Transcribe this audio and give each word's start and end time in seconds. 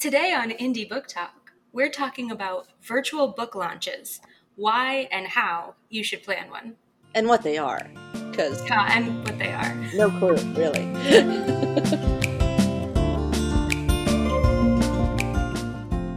Today 0.00 0.32
on 0.32 0.50
Indie 0.50 0.88
Book 0.88 1.08
Talk, 1.08 1.50
we're 1.72 1.90
talking 1.90 2.30
about 2.30 2.68
virtual 2.82 3.26
book 3.26 3.56
launches, 3.56 4.20
why 4.54 5.08
and 5.10 5.26
how 5.26 5.74
you 5.88 6.04
should 6.04 6.22
plan 6.22 6.52
one. 6.52 6.76
And 7.16 7.26
what 7.26 7.42
they 7.42 7.58
are. 7.58 7.84
Because. 8.30 8.62
and 8.70 9.24
what 9.24 9.36
they 9.40 9.52
are. 9.52 9.74
No 9.96 10.08
clue, 10.08 10.36
really. 10.54 10.84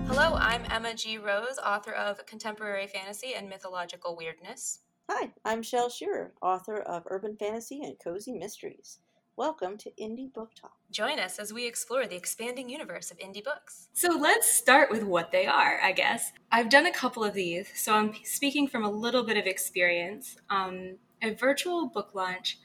Hello, 0.06 0.36
I'm 0.36 0.62
Emma 0.70 0.94
G. 0.94 1.18
Rose, 1.18 1.58
author 1.66 1.94
of 1.94 2.24
Contemporary 2.28 2.86
Fantasy 2.86 3.34
and 3.34 3.50
Mythological 3.50 4.16
Weirdness. 4.16 4.82
Hi, 5.10 5.32
I'm 5.44 5.64
Shel 5.64 5.90
Shearer, 5.90 6.34
author 6.44 6.78
of 6.78 7.02
Urban 7.08 7.36
Fantasy 7.36 7.82
and 7.82 7.98
Cozy 7.98 8.34
Mysteries. 8.34 9.00
Welcome 9.38 9.78
to 9.78 9.92
Indie 9.92 10.32
Book 10.32 10.52
Talk. 10.60 10.76
Join 10.92 11.18
us 11.18 11.40
as 11.40 11.54
we 11.54 11.66
explore 11.66 12.06
the 12.06 12.18
expanding 12.18 12.70
universe 12.70 13.12
of 13.12 13.18
indie 13.20 13.44
books. 13.44 13.88
So 13.94 14.10
let's 14.10 14.52
start 14.52 14.92
with 14.92 15.04
what 15.04 15.32
they 15.32 15.46
are, 15.46 15.80
I 15.82 15.94
guess. 15.94 16.34
I've 16.52 16.70
done 16.70 16.86
a 16.86 16.92
couple 16.92 17.24
of 17.24 17.34
these, 17.34 17.70
so 17.74 17.94
I'm 17.94 18.14
speaking 18.26 18.68
from 18.68 18.84
a 18.84 18.92
little 18.92 19.24
bit 19.24 19.38
of 19.38 19.46
experience. 19.46 20.36
Um, 20.50 20.98
a 21.24 21.34
virtual 21.34 21.88
book 21.88 22.14
launch 22.14 22.60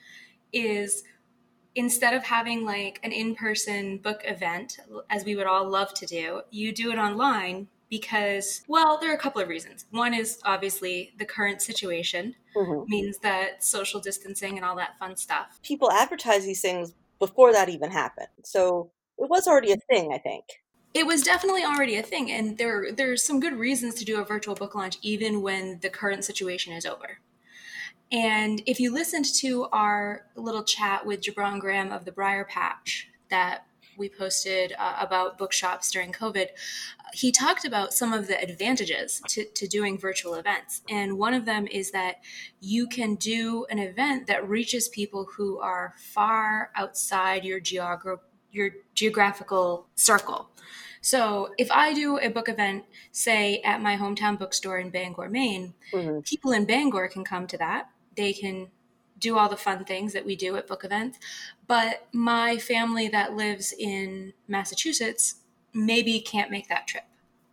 is 0.53 1.05
instead 1.77 2.15
of 2.15 2.25
having 2.25 2.65
like 2.65 2.99
an 3.05 3.13
in 3.13 3.37
person 3.37 3.99
book 3.99 4.23
event, 4.25 4.79
as 5.09 5.25
we 5.25 5.37
would 5.37 5.47
all 5.47 5.71
love 5.71 5.95
to 5.95 6.07
do, 6.07 6.41
you 6.51 6.73
do 6.73 6.91
it 6.91 6.99
online 6.99 7.69
because, 7.89 8.63
well, 8.69 8.99
there 8.99 9.11
are 9.11 9.15
a 9.15 9.19
couple 9.19 9.41
of 9.41 9.49
reasons. 9.49 9.87
One 9.91 10.15
is 10.15 10.41
obviously 10.45 11.15
the 11.19 11.25
current 11.25 11.63
situation 11.63 12.35
mm-hmm. 12.55 12.91
means 12.91 13.19
that 13.19 13.63
social 13.63 14.01
distancing 14.01 14.57
and 14.57 14.65
all 14.65 14.77
that 14.77 14.99
fun 14.99 15.17
stuff. 15.17 15.61
People 15.63 15.91
advertise 15.91 16.45
these 16.45 16.61
things 16.61 16.95
before 17.19 17.53
that 17.53 17.69
even 17.69 17.91
happened. 17.91 18.29
So 18.45 18.91
it 19.19 19.29
was 19.31 19.47
already 19.47 19.73
a 19.73 19.77
thing, 19.77 20.13
I 20.13 20.19
think. 20.19 20.45
It 20.95 21.07
was 21.07 21.23
definitely 21.23 21.63
already 21.63 21.97
a 21.97 22.03
thing, 22.03 22.31
and 22.31 22.57
there 22.57 22.91
there's 22.91 23.23
some 23.23 23.39
good 23.39 23.53
reasons 23.53 23.97
to 23.97 24.05
do 24.05 24.19
a 24.19 24.25
virtual 24.25 24.55
book 24.55 24.75
launch 24.75 24.97
even 25.03 25.43
when 25.43 25.79
the 25.81 25.91
current 25.91 26.25
situation 26.25 26.73
is 26.73 26.87
over. 26.87 27.19
And 28.11 28.63
if 28.67 28.81
you 28.81 28.93
listened 28.93 29.27
to 29.41 29.65
our 29.73 30.27
little 30.37 30.63
chat 30.63 31.05
with 31.05 31.21
Gibran 31.21 31.61
Graham 31.61 31.93
of 31.93 32.05
the 32.05 32.13
Briar 32.13 32.45
Patch 32.45 33.09
that 33.31 33.66
we 33.97 34.09
posted 34.09 34.75
uh, 34.79 34.97
about 35.01 35.39
bookshops 35.39 35.91
during 35.91 36.13
COVID, 36.13 36.49
he 37.13 37.33
talked 37.33 37.65
about 37.65 37.95
some 37.95 38.13
of 38.13 38.27
the 38.27 38.41
advantages 38.41 39.23
to, 39.29 39.45
to 39.45 39.67
doing 39.67 39.99
virtual 39.99 40.35
events. 40.35 40.83
And 40.89 41.19
one 41.19 41.35
of 41.35 41.45
them 41.45 41.67
is 41.67 41.91
that 41.93 42.17
you 42.61 42.87
can 42.87 43.15
do 43.15 43.67
an 43.71 43.79
event 43.79 44.27
that 44.27 44.49
reaches 44.49 44.89
people 44.89 45.27
who 45.37 45.59
are 45.61 45.95
far 45.97 46.71
outside 46.75 47.45
your, 47.45 47.61
geogra- 47.61 48.21
your 48.51 48.71
geographical 48.95 49.87
circle. 49.95 50.51
So 51.01 51.51
if 51.57 51.71
I 51.71 51.95
do 51.95 52.19
a 52.19 52.29
book 52.29 52.49
event, 52.49 52.85
say 53.13 53.61
at 53.61 53.81
my 53.81 53.97
hometown 53.97 54.39
bookstore 54.39 54.79
in 54.79 54.91
Bangor, 54.91 55.29
Maine, 55.29 55.75
mm-hmm. 55.93 56.21
people 56.21 56.51
in 56.51 56.65
Bangor 56.65 57.07
can 57.09 57.25
come 57.25 57.47
to 57.47 57.59
that. 57.59 57.91
They 58.17 58.33
can 58.33 58.69
do 59.19 59.39
all 59.39 59.49
the 59.49 59.57
fun 59.57 59.85
things 59.85 60.13
that 60.13 60.27
we 60.27 60.37
do 60.37 60.57
at 60.57 60.67
book 60.67 60.85
events. 60.85 61.19
But 61.67 62.07
my 62.13 62.59
family 62.59 63.09
that 63.09 63.35
lives 63.35 63.75
in 63.79 64.33
Massachusetts 64.49 65.37
maybe 65.73 66.21
can't 66.21 66.51
make 66.51 66.69
that 66.69 66.87
trip. 66.87 67.05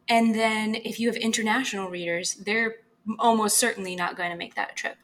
And 0.08 0.36
then 0.36 0.76
if 0.76 1.00
you 1.00 1.08
have 1.08 1.16
international 1.16 1.90
readers, 1.90 2.36
they're 2.36 2.76
almost 3.20 3.58
certainly 3.58 3.96
not 3.96 4.18
going 4.18 4.32
to 4.32 4.38
make 4.38 4.56
that 4.56 4.76
trip. 4.76 4.98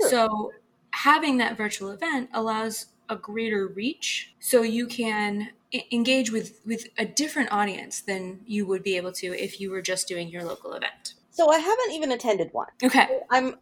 Sure. 0.00 0.10
So 0.10 0.52
having 0.92 1.38
that 1.38 1.56
virtual 1.56 1.90
event 1.90 2.30
allows 2.32 2.86
a 3.08 3.16
greater 3.16 3.66
reach 3.66 4.34
so 4.38 4.62
you 4.62 4.86
can 4.86 5.50
engage 5.92 6.30
with 6.30 6.60
with 6.64 6.88
a 6.96 7.04
different 7.04 7.52
audience 7.52 8.00
than 8.00 8.40
you 8.46 8.66
would 8.66 8.82
be 8.82 8.96
able 8.96 9.12
to 9.12 9.26
if 9.38 9.60
you 9.60 9.70
were 9.70 9.82
just 9.82 10.08
doing 10.08 10.28
your 10.28 10.44
local 10.44 10.72
event. 10.72 11.14
So 11.30 11.50
I 11.50 11.58
haven't 11.58 11.92
even 11.92 12.10
attended 12.10 12.50
one. 12.52 12.68
Okay. 12.82 13.20
I'm 13.30 13.56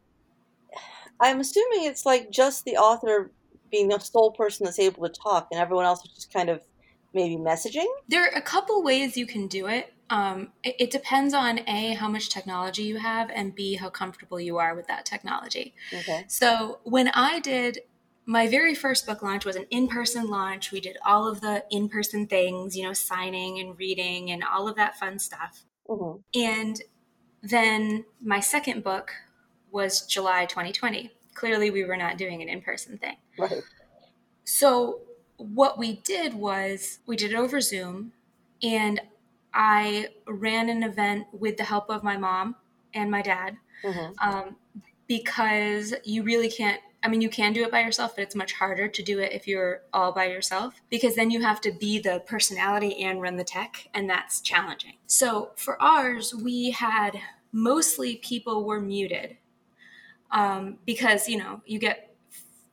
I'm 1.21 1.41
assuming 1.41 1.85
it's 1.85 2.07
like 2.07 2.31
just 2.31 2.65
the 2.65 2.77
author 2.77 3.31
being 3.71 3.89
the 3.89 3.99
sole 3.99 4.31
person 4.31 4.65
that's 4.65 4.79
able 4.79 5.09
to 5.09 5.13
talk, 5.13 5.49
and 5.51 5.61
everyone 5.61 5.85
else 5.85 6.05
is 6.05 6.13
just 6.13 6.33
kind 6.33 6.49
of 6.49 6.61
maybe 7.15 7.37
messaging. 7.37 7.87
There 8.09 8.25
are 8.25 8.37
a 8.37 8.43
couple 8.43 8.83
ways 8.83 9.17
you 9.17 9.27
can 9.27 9.47
do 9.47 9.67
it. 9.67 9.93
Um, 10.09 10.53
it, 10.63 10.77
it, 10.79 10.91
depends 10.93 11.35
on 11.35 11.61
a 11.69 11.95
how 11.95 12.07
much 12.09 12.29
technology 12.29 12.85
you 12.85 12.99
have, 12.99 13.31
and 13.35 13.55
b 13.55 13.75
how 13.75 13.91
comfortable 13.91 14.39
you 14.39 14.59
are 14.59 14.77
with 14.77 14.87
that 14.87 15.05
technology. 15.05 15.75
Okay. 15.93 16.25
So 16.29 16.79
when 16.85 17.09
I 17.09 17.41
did 17.41 17.81
my 18.27 18.49
very 18.49 18.75
first 18.75 19.07
book 19.07 19.23
launch 19.23 19.45
was 19.45 19.55
an 19.55 19.67
in-person 19.71 20.29
launch. 20.29 20.73
We 20.73 20.81
did 20.81 20.97
all 21.07 21.29
of 21.29 21.41
the 21.41 21.65
in-person 21.71 22.27
things, 22.27 22.77
you 22.77 22.83
know, 22.83 22.93
signing 22.93 23.61
and 23.61 23.79
reading 23.79 24.33
and 24.33 24.43
all 24.43 24.67
of 24.67 24.75
that 24.77 24.99
fun 24.99 25.21
stuff. 25.21 25.65
Mm-hmm. 25.89 26.19
And 26.35 26.83
then 27.43 28.05
my 28.21 28.41
second 28.41 28.83
book 28.83 29.13
was 29.71 30.05
July 30.07 30.47
2020. 30.47 31.13
Clearly, 31.37 31.71
we 31.71 31.85
were 31.85 31.99
not 31.99 32.17
doing 32.17 32.41
an 32.41 32.49
in 32.49 32.63
person 32.63 32.97
thing. 32.97 33.17
Right. 33.39 33.63
So, 34.45 35.01
what 35.37 35.79
we 35.79 35.97
did 35.97 36.33
was 36.33 37.01
we 37.07 37.15
did 37.15 37.33
it 37.33 37.37
over 37.37 37.61
Zoom, 37.61 38.13
and 38.63 39.01
I 39.53 40.09
ran 40.27 40.71
an 40.71 40.83
event 40.83 41.27
with 41.33 41.59
the 41.59 41.65
help 41.65 41.91
of 41.91 42.03
my 42.03 42.17
mom 42.17 42.57
and 42.95 43.11
my 43.11 43.21
dad 43.21 43.59
mm-hmm. 43.85 44.13
um, 44.27 44.57
because 45.07 45.95
you 46.05 46.23
really 46.23 46.51
can't. 46.51 46.81
I 47.03 47.09
mean, 47.09 47.21
you 47.21 47.29
can 47.29 47.53
do 47.53 47.63
it 47.63 47.71
by 47.71 47.83
yourself, 47.83 48.17
but 48.17 48.23
it's 48.23 48.35
much 48.35 48.55
harder 48.55 48.89
to 48.89 49.03
do 49.03 49.19
it 49.19 49.33
if 49.33 49.47
you're 49.47 49.83
all 49.93 50.13
by 50.13 50.25
yourself 50.25 50.81
because 50.89 51.15
then 51.15 51.31
you 51.31 51.43
have 51.43 51.61
to 51.61 51.71
be 51.71 52.01
the 52.01 52.23
personality 52.27 53.05
and 53.05 53.21
run 53.21 53.37
the 53.37 53.45
tech, 53.45 53.89
and 53.93 54.09
that's 54.09 54.41
challenging. 54.41 54.95
So 55.07 55.51
for 55.57 55.81
ours, 55.83 56.35
we 56.35 56.71
had 56.71 57.21
mostly 57.53 58.17
people 58.17 58.65
were 58.65 58.81
muted 58.81 59.37
um, 60.31 60.79
because 60.85 61.29
you 61.29 61.39
know 61.39 61.61
you 61.67 61.79
get 61.79 62.15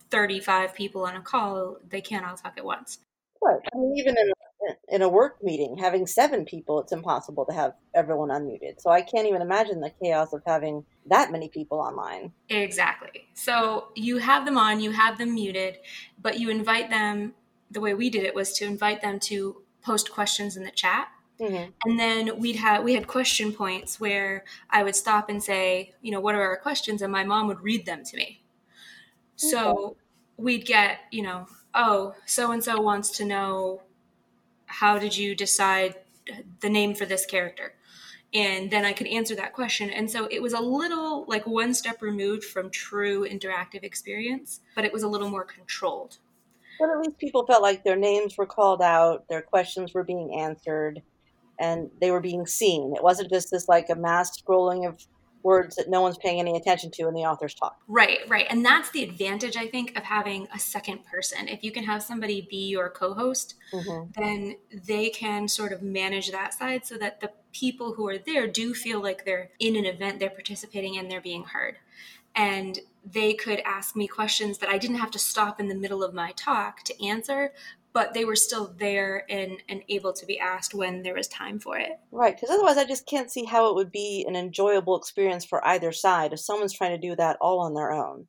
35 0.09 0.75
people 0.75 1.06
on 1.06 1.16
a 1.16 1.22
call 1.22 1.78
they 1.90 2.02
can't 2.02 2.25
all 2.25 2.36
talk 2.36 2.53
at 2.58 2.66
once. 2.66 3.00
Right 3.41 3.59
i 3.74 3.78
mean 3.78 3.96
even 3.97 4.16
in 4.18 4.30
a, 4.30 4.96
in 4.96 5.02
a 5.02 5.09
work 5.09 5.44
meeting 5.44 5.78
having 5.78 6.08
seven 6.08 6.46
people 6.46 6.80
it's 6.80 6.91
impossible 6.91 7.46
to 7.46 7.53
have 7.53 7.74
everyone 7.94 8.30
unmuted. 8.30 8.80
So 8.80 8.90
i 8.90 9.02
can't 9.02 9.28
even 9.28 9.41
imagine 9.41 9.81
the 9.81 9.91
chaos 10.02 10.34
of 10.34 10.41
having 10.46 10.86
that 11.08 11.31
many 11.31 11.50
people 11.50 11.80
online. 11.80 12.31
Exactly. 12.50 13.28
So 13.34 13.90
you 13.96 14.18
have 14.18 14.46
them 14.46 14.58
on 14.58 14.80
you 14.80 14.91
have 14.91 15.18
them 15.18 15.34
muted 15.34 15.80
but 16.22 16.40
you 16.40 16.50
invite 16.50 16.90
them 16.90 17.34
the 17.72 17.81
way 17.81 17.94
we 17.94 18.09
did 18.09 18.24
it 18.24 18.35
was 18.35 18.53
to 18.53 18.66
invite 18.66 19.02
them 19.02 19.20
to 19.20 19.64
post 19.81 20.12
questions 20.12 20.56
in 20.56 20.64
the 20.64 20.72
chat 20.72 21.09
Mm-hmm. 21.39 21.71
And 21.85 21.99
then 21.99 22.39
we'd 22.39 22.57
have 22.57 22.83
we 22.83 22.94
had 22.94 23.07
question 23.07 23.51
points 23.51 23.99
where 23.99 24.44
I 24.69 24.83
would 24.83 24.95
stop 24.95 25.29
and 25.29 25.41
say, 25.41 25.94
you 26.01 26.11
know, 26.11 26.19
what 26.19 26.35
are 26.35 26.41
our 26.41 26.57
questions? 26.57 27.01
And 27.01 27.11
my 27.11 27.23
mom 27.23 27.47
would 27.47 27.61
read 27.61 27.85
them 27.85 28.03
to 28.03 28.17
me. 28.17 28.44
So 29.35 29.97
we'd 30.38 30.66
get, 30.66 30.99
you 31.11 31.23
know, 31.23 31.47
oh, 31.73 32.16
so 32.25 32.51
and 32.51 32.63
so 32.63 32.79
wants 32.79 33.09
to 33.17 33.25
know 33.25 33.81
how 34.66 34.99
did 34.99 35.17
you 35.17 35.35
decide 35.35 35.95
the 36.61 36.69
name 36.69 36.93
for 36.93 37.05
this 37.05 37.25
character? 37.25 37.73
And 38.33 38.72
then 38.72 38.85
I 38.85 38.93
could 38.93 39.07
answer 39.07 39.35
that 39.35 39.53
question. 39.53 39.89
And 39.89 40.09
so 40.09 40.27
it 40.31 40.41
was 40.41 40.53
a 40.53 40.59
little 40.59 41.25
like 41.27 41.45
one 41.45 41.73
step 41.73 42.01
removed 42.01 42.43
from 42.43 42.69
true 42.69 43.27
interactive 43.27 43.83
experience, 43.83 44.61
but 44.75 44.85
it 44.85 44.93
was 44.93 45.03
a 45.03 45.07
little 45.07 45.29
more 45.29 45.43
controlled. 45.43 46.17
But 46.79 46.89
at 46.89 46.99
least 46.99 47.19
people 47.19 47.45
felt 47.45 47.61
like 47.61 47.83
their 47.83 47.95
names 47.95 48.38
were 48.38 48.47
called 48.47 48.81
out, 48.81 49.27
their 49.29 49.43
questions 49.43 49.93
were 49.93 50.03
being 50.03 50.39
answered 50.39 51.03
and 51.59 51.90
they 52.02 52.12
were 52.12 52.22
being 52.22 52.46
seen. 52.46 52.94
It 52.96 53.03
wasn't 53.03 53.30
just 53.30 53.52
this 53.52 53.68
like 53.68 53.90
a 53.90 53.96
mass 53.96 54.40
scrolling 54.40 54.88
of 54.88 55.06
words 55.44 55.75
that 55.75 55.90
no 55.90 56.02
one's 56.02 56.18
paying 56.18 56.40
any 56.40 56.56
attention 56.56 56.90
to 56.90 57.08
in 57.08 57.14
the 57.14 57.22
author's 57.22 57.53
talk. 57.53 57.78
Right, 57.88 58.19
right. 58.28 58.47
And 58.50 58.66
that's 58.66 58.90
the 58.91 59.03
advantage, 59.03 59.58
I 59.58 59.68
think, 59.68 59.96
of 59.97 60.03
having 60.03 60.47
a 60.53 60.59
second 60.59 61.06
person. 61.06 61.47
If 61.47 61.64
you 61.64 61.72
can 61.72 61.84
have 61.84 62.02
somebody 62.02 62.47
be 62.50 62.69
your 62.69 62.90
co 62.90 63.14
host, 63.14 63.56
mm-hmm. 63.72 64.12
then 64.16 64.56
they 64.72 65.09
can 65.09 65.47
sort 65.47 65.74
of 65.74 65.81
manage 65.81 66.31
that 66.31 66.53
side 66.53 66.86
so 66.86 66.97
that 66.97 67.19
the 67.19 67.31
people 67.52 67.94
who 67.94 68.08
are 68.08 68.17
there 68.17 68.47
do 68.47 68.73
feel 68.73 69.02
like 69.02 69.26
they're 69.26 69.52
in 69.59 69.76
an 69.76 69.85
event, 69.85 70.20
they're 70.20 70.29
participating, 70.29 70.97
and 70.97 71.11
they're 71.11 71.22
being 71.22 71.44
heard. 71.44 71.76
And 72.35 72.79
they 73.06 73.34
could 73.34 73.59
ask 73.66 73.96
me 73.96 74.08
questions 74.08 74.58
that 74.59 74.70
I 74.70 74.78
didn't 74.78 74.96
have 74.97 75.11
to 75.11 75.20
stop 75.20 75.59
in 75.59 75.67
the 75.67 75.76
middle 75.76 76.03
of 76.03 76.14
my 76.14 76.32
talk 76.32 76.84
to 76.84 77.06
answer, 77.06 77.52
but 77.93 78.13
they 78.13 78.25
were 78.25 78.35
still 78.35 78.73
there 78.79 79.23
and, 79.29 79.61
and 79.69 79.84
able 79.87 80.13
to 80.13 80.25
be 80.25 80.40
asked 80.40 80.73
when 80.73 81.03
there 81.03 81.13
was 81.13 81.28
time 81.28 81.59
for 81.59 81.78
it. 81.78 81.91
Right, 82.11 82.35
because 82.35 82.49
otherwise 82.49 82.78
I 82.78 82.85
just 82.85 83.07
can't 83.07 83.31
see 83.31 83.45
how 83.45 83.69
it 83.69 83.75
would 83.75 83.91
be 83.91 84.25
an 84.28 84.35
enjoyable 84.35 84.97
experience 84.97 85.45
for 85.45 85.66
either 85.66 85.91
side 85.91 86.34
if 86.34 86.40
someone's 86.40 86.73
trying 86.73 86.99
to 86.99 87.07
do 87.07 87.16
that 87.16 87.37
all 87.40 87.59
on 87.59 87.75
their 87.75 87.91
own. 87.91 88.28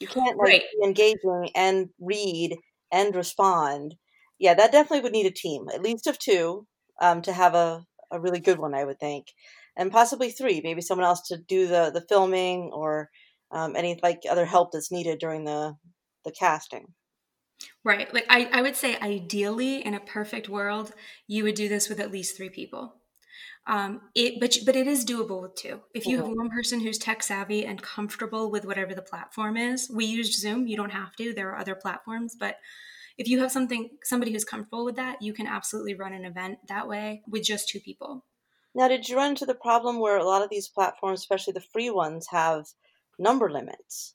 You 0.00 0.06
can't 0.06 0.36
like 0.36 0.48
right. 0.48 0.62
be 0.80 0.86
engaging 0.86 1.50
and 1.54 1.88
read 1.98 2.56
and 2.92 3.14
respond. 3.14 3.94
Yeah, 4.38 4.54
that 4.54 4.72
definitely 4.72 5.00
would 5.00 5.12
need 5.12 5.26
a 5.26 5.30
team, 5.30 5.66
at 5.72 5.82
least 5.82 6.06
of 6.06 6.18
two, 6.18 6.66
um, 7.00 7.22
to 7.22 7.32
have 7.32 7.54
a, 7.54 7.84
a 8.10 8.20
really 8.20 8.40
good 8.40 8.58
one, 8.58 8.74
I 8.74 8.84
would 8.84 8.98
think, 8.98 9.26
and 9.76 9.92
possibly 9.92 10.30
three. 10.30 10.60
Maybe 10.62 10.80
someone 10.80 11.06
else 11.06 11.28
to 11.28 11.36
do 11.36 11.66
the 11.66 11.90
the 11.92 12.04
filming 12.08 12.70
or 12.72 13.10
um, 13.50 13.76
any 13.76 13.98
like 14.02 14.20
other 14.28 14.46
help 14.46 14.72
that's 14.72 14.92
needed 14.92 15.18
during 15.18 15.44
the 15.44 15.74
the 16.24 16.32
casting. 16.32 16.86
Right. 17.84 18.12
Like 18.12 18.26
I, 18.28 18.48
I 18.52 18.62
would 18.62 18.76
say 18.76 18.98
ideally 18.98 19.84
in 19.84 19.94
a 19.94 20.00
perfect 20.00 20.48
world, 20.48 20.92
you 21.26 21.44
would 21.44 21.54
do 21.54 21.68
this 21.68 21.88
with 21.88 22.00
at 22.00 22.12
least 22.12 22.36
three 22.36 22.50
people. 22.50 22.96
Um, 23.66 24.00
it, 24.14 24.40
but 24.40 24.56
but 24.64 24.76
it 24.76 24.86
is 24.86 25.04
doable 25.04 25.42
with 25.42 25.54
two. 25.54 25.80
If 25.94 26.06
you 26.06 26.18
mm-hmm. 26.18 26.28
have 26.28 26.36
one 26.36 26.50
person 26.50 26.80
who's 26.80 26.98
tech 26.98 27.22
savvy 27.22 27.64
and 27.66 27.80
comfortable 27.82 28.50
with 28.50 28.64
whatever 28.64 28.94
the 28.94 29.02
platform 29.02 29.56
is, 29.56 29.90
we 29.94 30.06
used 30.06 30.40
Zoom. 30.40 30.66
You 30.66 30.76
don't 30.76 30.92
have 30.92 31.14
to. 31.16 31.32
There 31.32 31.50
are 31.50 31.58
other 31.58 31.74
platforms, 31.74 32.36
but 32.38 32.56
if 33.18 33.28
you 33.28 33.40
have 33.40 33.52
something 33.52 33.90
somebody 34.02 34.32
who's 34.32 34.44
comfortable 34.44 34.84
with 34.84 34.96
that, 34.96 35.20
you 35.20 35.32
can 35.32 35.46
absolutely 35.46 35.94
run 35.94 36.14
an 36.14 36.24
event 36.24 36.58
that 36.68 36.88
way 36.88 37.22
with 37.28 37.44
just 37.44 37.68
two 37.68 37.80
people. 37.80 38.24
Now, 38.74 38.88
did 38.88 39.08
you 39.08 39.16
run 39.16 39.30
into 39.30 39.46
the 39.46 39.54
problem 39.54 39.98
where 39.98 40.16
a 40.16 40.24
lot 40.24 40.42
of 40.42 40.50
these 40.50 40.68
platforms, 40.68 41.20
especially 41.20 41.52
the 41.52 41.60
free 41.60 41.90
ones, 41.90 42.28
have 42.30 42.66
number 43.18 43.50
limits? 43.50 44.14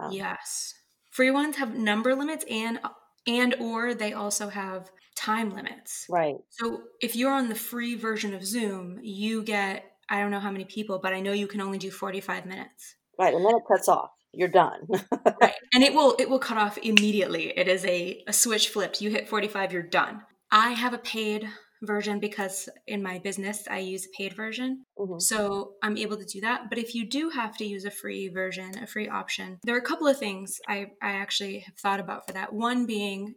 Um, 0.00 0.12
yes, 0.12 0.74
free 1.10 1.30
ones 1.30 1.56
have 1.56 1.74
number 1.74 2.14
limits 2.14 2.44
and 2.50 2.80
and 3.26 3.54
or 3.60 3.94
they 3.94 4.12
also 4.12 4.48
have 4.48 4.90
time 5.16 5.54
limits. 5.54 6.06
Right. 6.08 6.36
So 6.48 6.82
if 7.00 7.14
you're 7.14 7.32
on 7.32 7.48
the 7.48 7.54
free 7.54 7.94
version 7.94 8.34
of 8.34 8.44
Zoom, 8.44 8.98
you 9.02 9.42
get 9.42 9.84
I 10.08 10.20
don't 10.20 10.30
know 10.30 10.40
how 10.40 10.50
many 10.50 10.64
people, 10.64 10.98
but 11.02 11.12
I 11.12 11.20
know 11.20 11.32
you 11.32 11.46
can 11.46 11.60
only 11.60 11.78
do 11.78 11.90
45 11.90 12.46
minutes. 12.46 12.96
Right, 13.18 13.32
and 13.32 13.44
then 13.44 13.54
it 13.54 13.62
cuts 13.68 13.88
off. 13.88 14.10
You're 14.32 14.48
done. 14.48 14.80
right. 15.40 15.54
And 15.74 15.84
it 15.84 15.94
will 15.94 16.16
it 16.18 16.28
will 16.28 16.38
cut 16.38 16.56
off 16.56 16.78
immediately. 16.78 17.52
It 17.56 17.68
is 17.68 17.84
a, 17.84 18.22
a 18.26 18.32
switch 18.32 18.68
flipped. 18.68 19.00
You 19.00 19.10
hit 19.10 19.28
45, 19.28 19.72
you're 19.72 19.82
done. 19.82 20.22
I 20.50 20.70
have 20.70 20.94
a 20.94 20.98
paid 20.98 21.48
version 21.82 22.20
because 22.20 22.68
in 22.86 23.02
my 23.02 23.18
business 23.18 23.64
I 23.70 23.78
use 23.78 24.06
a 24.06 24.16
paid 24.16 24.34
version. 24.34 24.84
Mm-hmm. 24.98 25.18
So 25.18 25.72
I'm 25.82 25.96
able 25.96 26.16
to 26.16 26.24
do 26.24 26.40
that. 26.42 26.68
But 26.68 26.78
if 26.78 26.94
you 26.94 27.08
do 27.08 27.30
have 27.30 27.56
to 27.58 27.64
use 27.64 27.84
a 27.84 27.90
free 27.90 28.28
version, 28.28 28.78
a 28.78 28.86
free 28.86 29.08
option, 29.08 29.58
there 29.64 29.74
are 29.74 29.78
a 29.78 29.82
couple 29.82 30.06
of 30.06 30.18
things 30.18 30.60
I, 30.68 30.92
I 31.02 31.12
actually 31.12 31.60
have 31.60 31.76
thought 31.76 32.00
about 32.00 32.26
for 32.26 32.34
that. 32.34 32.52
One 32.52 32.86
being 32.86 33.34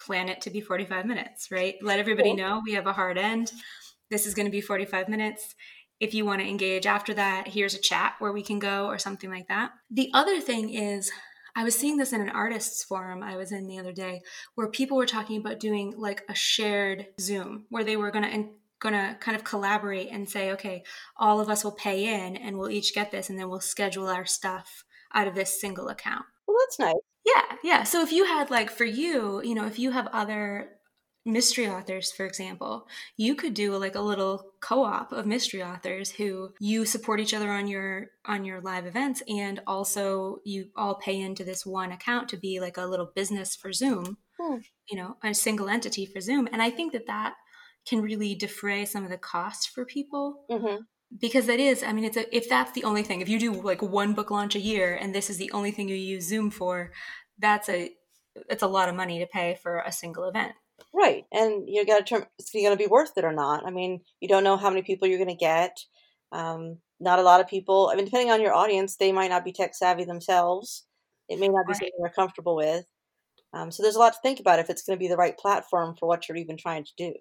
plan 0.00 0.28
it 0.28 0.40
to 0.42 0.50
be 0.50 0.60
45 0.60 1.06
minutes, 1.06 1.50
right? 1.50 1.76
Let 1.80 1.98
everybody 1.98 2.34
know 2.34 2.62
we 2.64 2.74
have 2.74 2.86
a 2.86 2.92
hard 2.92 3.16
end. 3.16 3.52
This 4.10 4.26
is 4.26 4.34
going 4.34 4.46
to 4.46 4.52
be 4.52 4.60
45 4.60 5.08
minutes. 5.08 5.54
If 6.00 6.12
you 6.12 6.24
want 6.24 6.40
to 6.40 6.48
engage 6.48 6.86
after 6.86 7.14
that, 7.14 7.48
here's 7.48 7.74
a 7.74 7.80
chat 7.80 8.14
where 8.18 8.32
we 8.32 8.42
can 8.42 8.58
go 8.58 8.86
or 8.86 8.98
something 8.98 9.30
like 9.30 9.48
that. 9.48 9.70
The 9.90 10.10
other 10.12 10.40
thing 10.40 10.70
is 10.70 11.10
I 11.56 11.64
was 11.64 11.74
seeing 11.74 11.96
this 11.96 12.12
in 12.12 12.20
an 12.20 12.30
artists 12.30 12.82
forum 12.82 13.22
I 13.22 13.36
was 13.36 13.52
in 13.52 13.66
the 13.66 13.78
other 13.78 13.92
day 13.92 14.22
where 14.54 14.68
people 14.68 14.96
were 14.96 15.06
talking 15.06 15.40
about 15.40 15.60
doing 15.60 15.94
like 15.96 16.24
a 16.28 16.34
shared 16.34 17.06
Zoom 17.20 17.66
where 17.68 17.84
they 17.84 17.96
were 17.96 18.10
going 18.10 18.24
to 18.24 18.48
going 18.80 18.94
to 18.94 19.16
kind 19.18 19.34
of 19.34 19.44
collaborate 19.44 20.10
and 20.10 20.28
say, 20.28 20.50
okay, 20.52 20.84
all 21.16 21.40
of 21.40 21.48
us 21.48 21.64
will 21.64 21.72
pay 21.72 22.04
in 22.04 22.36
and 22.36 22.58
we'll 22.58 22.68
each 22.68 22.94
get 22.94 23.10
this 23.10 23.30
and 23.30 23.38
then 23.38 23.48
we'll 23.48 23.60
schedule 23.60 24.08
our 24.08 24.26
stuff 24.26 24.84
out 25.14 25.26
of 25.26 25.34
this 25.34 25.58
single 25.58 25.88
account. 25.88 26.26
Well, 26.46 26.58
that's 26.60 26.78
nice. 26.78 26.94
Yeah, 27.24 27.56
yeah. 27.62 27.82
So 27.84 28.02
if 28.02 28.12
you 28.12 28.26
had 28.26 28.50
like 28.50 28.70
for 28.70 28.84
you, 28.84 29.40
you 29.42 29.54
know, 29.54 29.66
if 29.66 29.78
you 29.78 29.92
have 29.92 30.06
other 30.08 30.68
mystery 31.26 31.66
authors 31.66 32.12
for 32.12 32.26
example 32.26 32.86
you 33.16 33.34
could 33.34 33.54
do 33.54 33.76
like 33.76 33.94
a 33.94 34.00
little 34.00 34.52
co-op 34.60 35.10
of 35.10 35.24
mystery 35.24 35.62
authors 35.62 36.10
who 36.10 36.50
you 36.60 36.84
support 36.84 37.18
each 37.18 37.32
other 37.32 37.50
on 37.50 37.66
your 37.66 38.08
on 38.26 38.44
your 38.44 38.60
live 38.60 38.84
events 38.84 39.22
and 39.26 39.60
also 39.66 40.38
you 40.44 40.66
all 40.76 40.96
pay 40.96 41.18
into 41.18 41.42
this 41.42 41.64
one 41.64 41.92
account 41.92 42.28
to 42.28 42.36
be 42.36 42.60
like 42.60 42.76
a 42.76 42.84
little 42.84 43.10
business 43.14 43.56
for 43.56 43.72
zoom 43.72 44.18
hmm. 44.38 44.56
you 44.88 44.96
know 44.96 45.16
a 45.24 45.32
single 45.32 45.68
entity 45.68 46.04
for 46.04 46.20
zoom 46.20 46.46
and 46.52 46.60
i 46.60 46.68
think 46.68 46.92
that 46.92 47.06
that 47.06 47.34
can 47.86 48.02
really 48.02 48.34
defray 48.34 48.84
some 48.84 49.04
of 49.04 49.10
the 49.10 49.18
cost 49.18 49.70
for 49.70 49.84
people 49.84 50.44
mm-hmm. 50.50 50.82
because 51.20 51.46
that 51.46 51.60
is 51.60 51.82
i 51.82 51.92
mean 51.92 52.04
it's 52.04 52.18
a 52.18 52.36
if 52.36 52.50
that's 52.50 52.72
the 52.72 52.84
only 52.84 53.02
thing 53.02 53.22
if 53.22 53.28
you 53.30 53.38
do 53.38 53.52
like 53.52 53.80
one 53.80 54.12
book 54.12 54.30
launch 54.30 54.54
a 54.54 54.60
year 54.60 54.94
and 54.94 55.14
this 55.14 55.30
is 55.30 55.38
the 55.38 55.50
only 55.52 55.70
thing 55.70 55.88
you 55.88 55.94
use 55.94 56.28
zoom 56.28 56.50
for 56.50 56.92
that's 57.38 57.68
a 57.70 57.90
it's 58.50 58.62
a 58.62 58.66
lot 58.66 58.88
of 58.88 58.94
money 58.94 59.18
to 59.18 59.26
pay 59.26 59.58
for 59.62 59.78
a 59.78 59.92
single 59.92 60.24
event 60.24 60.52
Right. 60.92 61.24
And 61.32 61.68
you 61.68 61.84
got 61.86 61.98
to 61.98 62.04
term 62.04 62.26
it's 62.38 62.50
going 62.50 62.70
to 62.70 62.76
be 62.76 62.86
worth 62.86 63.12
it 63.16 63.24
or 63.24 63.32
not. 63.32 63.66
I 63.66 63.70
mean, 63.70 64.00
you 64.20 64.28
don't 64.28 64.44
know 64.44 64.56
how 64.56 64.70
many 64.70 64.82
people 64.82 65.08
you're 65.08 65.18
going 65.18 65.28
to 65.28 65.34
get. 65.34 65.78
Um, 66.32 66.78
not 67.00 67.18
a 67.18 67.22
lot 67.22 67.40
of 67.40 67.48
people. 67.48 67.90
I 67.92 67.96
mean, 67.96 68.04
depending 68.04 68.30
on 68.30 68.40
your 68.40 68.54
audience, 68.54 68.96
they 68.96 69.12
might 69.12 69.30
not 69.30 69.44
be 69.44 69.52
tech 69.52 69.74
savvy 69.74 70.04
themselves. 70.04 70.86
It 71.28 71.38
may 71.38 71.48
not 71.48 71.66
be 71.66 71.72
right. 71.72 71.76
something 71.76 71.92
they're 72.00 72.10
comfortable 72.10 72.56
with. 72.56 72.84
Um, 73.52 73.70
so 73.70 73.82
there's 73.82 73.96
a 73.96 74.00
lot 74.00 74.14
to 74.14 74.18
think 74.22 74.40
about 74.40 74.58
if 74.58 74.68
it's 74.68 74.82
going 74.82 74.98
to 74.98 75.02
be 75.02 75.08
the 75.08 75.16
right 75.16 75.38
platform 75.38 75.94
for 75.98 76.08
what 76.08 76.28
you're 76.28 76.36
even 76.36 76.56
trying 76.56 76.84
to 76.84 76.92
do. 76.98 77.14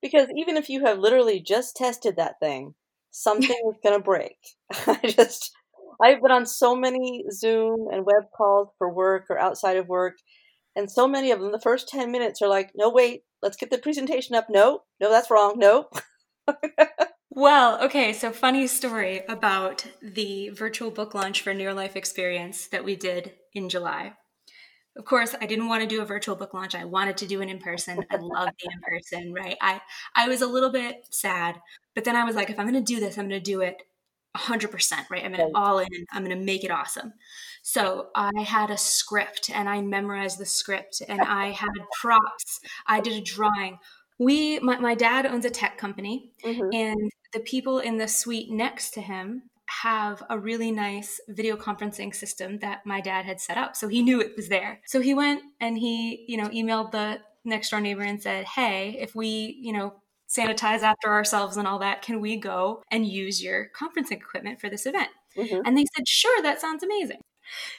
Because 0.00 0.28
even 0.36 0.56
if 0.56 0.68
you 0.68 0.84
have 0.84 0.98
literally 0.98 1.40
just 1.40 1.76
tested 1.76 2.16
that 2.16 2.38
thing, 2.40 2.74
something 3.10 3.56
is 3.70 3.78
going 3.82 3.96
to 3.98 4.02
break. 4.02 4.36
I 4.86 5.00
just, 5.04 5.52
I've 6.00 6.20
been 6.20 6.30
on 6.30 6.46
so 6.46 6.76
many 6.76 7.24
Zoom 7.32 7.88
and 7.92 8.04
web 8.04 8.24
calls 8.36 8.68
for 8.78 8.92
work 8.92 9.26
or 9.30 9.38
outside 9.38 9.76
of 9.76 9.88
work, 9.88 10.14
and 10.76 10.90
so 10.90 11.06
many 11.06 11.30
of 11.30 11.40
them, 11.40 11.52
the 11.52 11.60
first 11.60 11.88
10 11.88 12.10
minutes 12.10 12.42
are 12.42 12.48
like, 12.48 12.72
no, 12.74 12.90
wait, 12.90 13.22
let's 13.42 13.56
get 13.56 13.70
the 13.70 13.78
presentation 13.78 14.34
up. 14.34 14.46
No, 14.50 14.82
no, 15.00 15.10
that's 15.10 15.30
wrong. 15.30 15.58
No. 15.58 15.88
well, 17.30 17.82
okay. 17.84 18.12
So, 18.12 18.32
funny 18.32 18.66
story 18.66 19.22
about 19.28 19.86
the 20.02 20.50
virtual 20.50 20.90
book 20.90 21.14
launch 21.14 21.42
for 21.42 21.54
Near 21.54 21.74
Life 21.74 21.96
Experience 21.96 22.66
that 22.68 22.84
we 22.84 22.96
did 22.96 23.32
in 23.52 23.68
July. 23.68 24.14
Of 24.96 25.04
course, 25.04 25.34
I 25.40 25.46
didn't 25.46 25.66
want 25.66 25.82
to 25.82 25.88
do 25.88 26.02
a 26.02 26.06
virtual 26.06 26.36
book 26.36 26.54
launch. 26.54 26.74
I 26.74 26.84
wanted 26.84 27.16
to 27.18 27.26
do 27.26 27.40
it 27.40 27.48
in 27.48 27.58
person. 27.58 28.04
I 28.10 28.16
love 28.16 28.50
the 28.60 28.70
in 28.72 28.80
person, 28.80 29.34
right? 29.34 29.56
I, 29.60 29.80
I 30.14 30.28
was 30.28 30.40
a 30.40 30.46
little 30.46 30.70
bit 30.70 31.06
sad, 31.10 31.60
but 31.96 32.04
then 32.04 32.14
I 32.14 32.22
was 32.24 32.36
like, 32.36 32.48
if 32.48 32.60
I'm 32.60 32.68
going 32.68 32.84
to 32.84 32.94
do 32.94 33.00
this, 33.00 33.18
I'm 33.18 33.28
going 33.28 33.42
to 33.42 33.50
do 33.50 33.60
it 33.60 33.82
100%, 34.36 35.10
right? 35.10 35.24
I'm 35.24 35.32
going 35.32 35.50
to 35.50 35.56
all 35.58 35.78
in. 35.78 35.88
I'm 36.12 36.24
going 36.24 36.36
to 36.36 36.44
make 36.44 36.64
it 36.64 36.70
awesome. 36.70 37.12
So 37.62 38.08
I 38.14 38.30
had 38.40 38.70
a 38.70 38.76
script 38.76 39.50
and 39.52 39.68
I 39.68 39.80
memorized 39.80 40.38
the 40.38 40.46
script 40.46 41.02
and 41.08 41.20
I 41.26 41.50
had 41.50 41.70
props. 42.00 42.60
I 42.86 43.00
did 43.00 43.14
a 43.14 43.20
drawing. 43.20 43.78
We, 44.18 44.58
my, 44.60 44.78
my 44.78 44.94
dad 44.94 45.26
owns 45.26 45.44
a 45.44 45.50
tech 45.50 45.78
company 45.78 46.32
mm-hmm. 46.44 46.68
and 46.72 47.10
the 47.32 47.40
people 47.40 47.78
in 47.78 47.98
the 47.98 48.08
suite 48.08 48.50
next 48.50 48.92
to 48.92 49.00
him 49.00 49.42
have 49.82 50.22
a 50.28 50.38
really 50.38 50.70
nice 50.70 51.20
video 51.28 51.56
conferencing 51.56 52.14
system 52.14 52.58
that 52.58 52.84
my 52.84 53.00
dad 53.00 53.24
had 53.24 53.40
set 53.40 53.56
up. 53.56 53.74
So 53.76 53.88
he 53.88 54.02
knew 54.02 54.20
it 54.20 54.36
was 54.36 54.48
there. 54.48 54.80
So 54.86 55.00
he 55.00 55.14
went 55.14 55.42
and 55.60 55.78
he, 55.78 56.24
you 56.28 56.36
know, 56.36 56.48
emailed 56.48 56.92
the 56.92 57.20
next 57.44 57.70
door 57.70 57.80
neighbor 57.80 58.02
and 58.02 58.22
said, 58.22 58.44
Hey, 58.44 58.96
if 59.00 59.14
we, 59.14 59.58
you 59.60 59.72
know, 59.72 59.94
sanitize 60.36 60.82
after 60.82 61.10
ourselves 61.10 61.56
and 61.56 61.66
all 61.66 61.78
that, 61.80 62.02
can 62.02 62.20
we 62.20 62.36
go 62.36 62.82
and 62.90 63.06
use 63.06 63.42
your 63.42 63.68
conferencing 63.78 64.12
equipment 64.12 64.60
for 64.60 64.68
this 64.68 64.86
event? 64.86 65.08
Mm-hmm. 65.36 65.62
And 65.64 65.76
they 65.76 65.84
said, 65.94 66.08
sure, 66.08 66.42
that 66.42 66.60
sounds 66.60 66.82
amazing. 66.82 67.20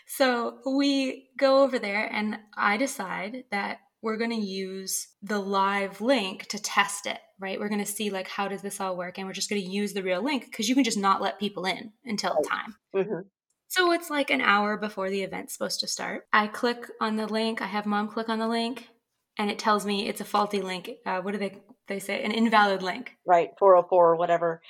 So 0.07 0.59
we 0.65 1.29
go 1.37 1.63
over 1.63 1.79
there, 1.79 2.05
and 2.11 2.37
I 2.55 2.77
decide 2.77 3.45
that 3.51 3.79
we're 4.05 4.17
going 4.17 4.29
to 4.29 4.35
use 4.35 5.07
the 5.23 5.39
live 5.39 5.99
link 5.99 6.45
to 6.45 6.61
test 6.61 7.07
it 7.07 7.17
right 7.39 7.59
we're 7.59 7.69
going 7.69 7.83
to 7.83 7.91
see 7.91 8.11
like 8.11 8.27
how 8.27 8.47
does 8.47 8.61
this 8.61 8.79
all 8.79 8.95
work 8.95 9.17
and 9.17 9.25
we're 9.25 9.33
just 9.33 9.49
going 9.49 9.61
to 9.61 9.67
use 9.67 9.93
the 9.93 10.03
real 10.03 10.23
link 10.23 10.45
because 10.45 10.69
you 10.69 10.75
can 10.75 10.83
just 10.83 10.97
not 10.97 11.23
let 11.23 11.39
people 11.39 11.65
in 11.65 11.91
until 12.05 12.37
time 12.43 12.75
mm-hmm. 12.95 13.21
so 13.67 13.91
it's 13.91 14.11
like 14.11 14.29
an 14.29 14.41
hour 14.41 14.77
before 14.77 15.09
the 15.09 15.23
event's 15.23 15.53
supposed 15.53 15.79
to 15.79 15.87
start 15.87 16.27
i 16.31 16.45
click 16.45 16.87
on 17.01 17.15
the 17.15 17.25
link 17.25 17.63
i 17.63 17.65
have 17.65 17.87
mom 17.87 18.07
click 18.07 18.29
on 18.29 18.37
the 18.37 18.47
link 18.47 18.89
and 19.37 19.51
it 19.51 19.59
tells 19.59 19.85
me 19.85 20.07
it's 20.07 20.21
a 20.21 20.25
faulty 20.25 20.61
link 20.61 20.89
uh, 21.05 21.21
what 21.21 21.31
do 21.31 21.37
they 21.37 21.61
they 21.87 21.99
say 21.99 22.23
an 22.23 22.31
invalid 22.31 22.81
link. 22.81 23.15
Right, 23.25 23.49
404 23.59 24.11
or 24.11 24.15
whatever. 24.15 24.61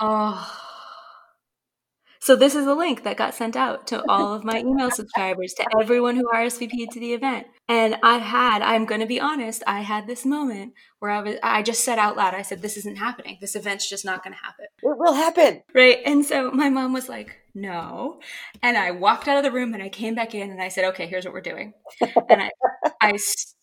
Oh. 0.00 0.60
So 2.20 2.36
this 2.36 2.54
is 2.54 2.66
a 2.66 2.74
link 2.74 3.04
that 3.04 3.18
got 3.18 3.34
sent 3.34 3.54
out 3.54 3.86
to 3.88 4.02
all 4.08 4.32
of 4.32 4.44
my 4.44 4.60
email 4.60 4.90
subscribers, 4.90 5.52
to 5.54 5.66
everyone 5.78 6.16
who 6.16 6.24
RSVP'd 6.34 6.92
to 6.92 7.00
the 7.00 7.12
event. 7.12 7.46
And 7.68 7.98
I 8.02 8.16
had, 8.16 8.62
I'm 8.62 8.86
going 8.86 9.02
to 9.02 9.06
be 9.06 9.20
honest, 9.20 9.62
I 9.66 9.82
had 9.82 10.06
this 10.06 10.24
moment 10.24 10.72
where 11.00 11.10
I 11.10 11.20
was, 11.20 11.36
I 11.42 11.62
just 11.62 11.84
said 11.84 11.98
out 11.98 12.16
loud, 12.16 12.32
I 12.32 12.40
said, 12.40 12.62
this 12.62 12.78
isn't 12.78 12.96
happening. 12.96 13.36
This 13.42 13.54
event's 13.54 13.88
just 13.88 14.06
not 14.06 14.24
going 14.24 14.32
to 14.32 14.42
happen. 14.42 14.64
It 14.82 14.98
will 14.98 15.12
happen. 15.12 15.62
Right. 15.74 15.98
And 16.06 16.24
so 16.24 16.50
my 16.50 16.70
mom 16.70 16.94
was 16.94 17.10
like, 17.10 17.36
no. 17.54 18.20
And 18.62 18.76
I 18.76 18.90
walked 18.90 19.28
out 19.28 19.38
of 19.38 19.44
the 19.44 19.52
room 19.52 19.74
and 19.74 19.82
I 19.82 19.88
came 19.88 20.14
back 20.14 20.34
in 20.34 20.50
and 20.50 20.60
I 20.60 20.68
said, 20.68 20.84
okay, 20.86 21.06
here's 21.06 21.24
what 21.24 21.34
we're 21.34 21.40
doing. 21.40 21.74
And 22.00 22.42
I, 22.42 22.50
I, 23.00 23.18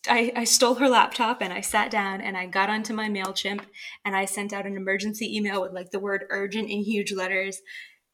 I, 0.07 0.33
I, 0.35 0.43
stole 0.43 0.75
her 0.75 0.87
laptop 0.87 1.41
and 1.41 1.51
I 1.51 1.61
sat 1.61 1.91
down 1.91 2.21
and 2.21 2.37
I 2.37 2.45
got 2.45 2.69
onto 2.69 2.93
my 2.93 3.09
MailChimp 3.09 3.61
and 4.05 4.15
I 4.15 4.25
sent 4.25 4.53
out 4.53 4.65
an 4.65 4.77
emergency 4.77 5.35
email 5.35 5.61
with 5.61 5.73
like 5.73 5.91
the 5.91 5.99
word 5.99 6.25
urgent 6.29 6.69
in 6.69 6.83
huge 6.83 7.11
letters 7.11 7.61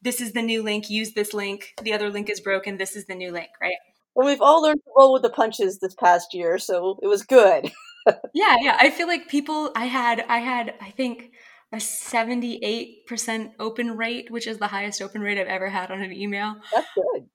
this 0.01 0.21
is 0.21 0.33
the 0.33 0.41
new 0.41 0.63
link, 0.63 0.89
use 0.89 1.13
this 1.13 1.33
link. 1.33 1.73
The 1.81 1.93
other 1.93 2.09
link 2.09 2.29
is 2.29 2.39
broken. 2.39 2.77
This 2.77 2.95
is 2.95 3.05
the 3.05 3.15
new 3.15 3.31
link, 3.31 3.49
right? 3.61 3.75
Well, 4.15 4.27
we've 4.27 4.41
all 4.41 4.61
learned 4.61 4.81
to 4.83 4.91
roll 4.97 5.13
with 5.13 5.21
the 5.21 5.29
punches 5.29 5.79
this 5.79 5.95
past 5.95 6.33
year, 6.33 6.57
so 6.57 6.99
it 7.01 7.07
was 7.07 7.23
good. 7.23 7.71
yeah, 8.33 8.57
yeah. 8.59 8.77
I 8.79 8.89
feel 8.89 9.07
like 9.07 9.27
people 9.27 9.71
I 9.75 9.85
had 9.85 10.23
I 10.27 10.39
had 10.39 10.73
I 10.81 10.91
think 10.91 11.31
a 11.73 11.77
78% 11.77 13.51
open 13.59 13.97
rate, 13.97 14.31
which 14.31 14.47
is 14.47 14.57
the 14.57 14.67
highest 14.67 15.01
open 15.01 15.21
rate 15.21 15.37
I've 15.37 15.47
ever 15.47 15.69
had 15.69 15.91
on 15.91 16.01
an 16.01 16.13
email. 16.13 16.55
That's 16.73 16.87
good. 16.95 17.27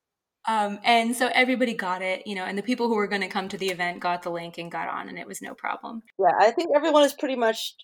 Um, 0.48 0.80
and 0.82 1.14
so 1.14 1.30
everybody 1.32 1.74
got 1.74 2.02
it, 2.02 2.26
you 2.26 2.34
know, 2.34 2.44
and 2.44 2.58
the 2.58 2.62
people 2.62 2.88
who 2.88 2.96
were 2.96 3.06
going 3.06 3.22
to 3.22 3.28
come 3.28 3.48
to 3.48 3.58
the 3.58 3.68
event 3.68 4.00
got 4.00 4.22
the 4.22 4.30
link 4.30 4.58
and 4.58 4.72
got 4.72 4.88
on, 4.88 5.08
and 5.08 5.18
it 5.18 5.26
was 5.26 5.40
no 5.40 5.54
problem. 5.54 6.02
Yeah, 6.18 6.32
I 6.40 6.50
think 6.50 6.70
everyone 6.74 7.04
is 7.04 7.12
pretty 7.12 7.36
much 7.36 7.74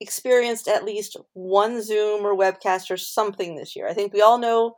experienced 0.00 0.68
at 0.68 0.84
least 0.84 1.16
one 1.34 1.82
Zoom 1.82 2.24
or 2.24 2.34
webcast 2.34 2.90
or 2.90 2.96
something 2.96 3.56
this 3.56 3.76
year. 3.76 3.88
I 3.88 3.94
think 3.94 4.12
we 4.12 4.22
all 4.22 4.38
know 4.38 4.76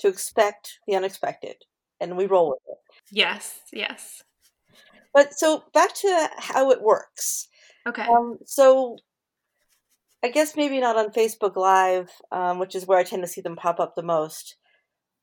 to 0.00 0.08
expect 0.08 0.80
the 0.86 0.96
unexpected 0.96 1.56
and 2.00 2.16
we 2.16 2.26
roll 2.26 2.50
with 2.50 2.58
it. 2.68 2.78
Yes, 3.10 3.60
yes. 3.72 4.22
But 5.14 5.34
so 5.34 5.64
back 5.72 5.94
to 5.94 6.28
how 6.38 6.70
it 6.70 6.82
works. 6.82 7.48
Okay. 7.86 8.02
Um, 8.02 8.38
so 8.44 8.96
I 10.22 10.28
guess 10.28 10.56
maybe 10.56 10.80
not 10.80 10.96
on 10.96 11.12
Facebook 11.12 11.56
Live, 11.56 12.10
um, 12.30 12.58
which 12.58 12.74
is 12.74 12.86
where 12.86 12.98
I 12.98 13.04
tend 13.04 13.22
to 13.22 13.28
see 13.28 13.40
them 13.40 13.56
pop 13.56 13.80
up 13.80 13.94
the 13.96 14.02
most. 14.02 14.56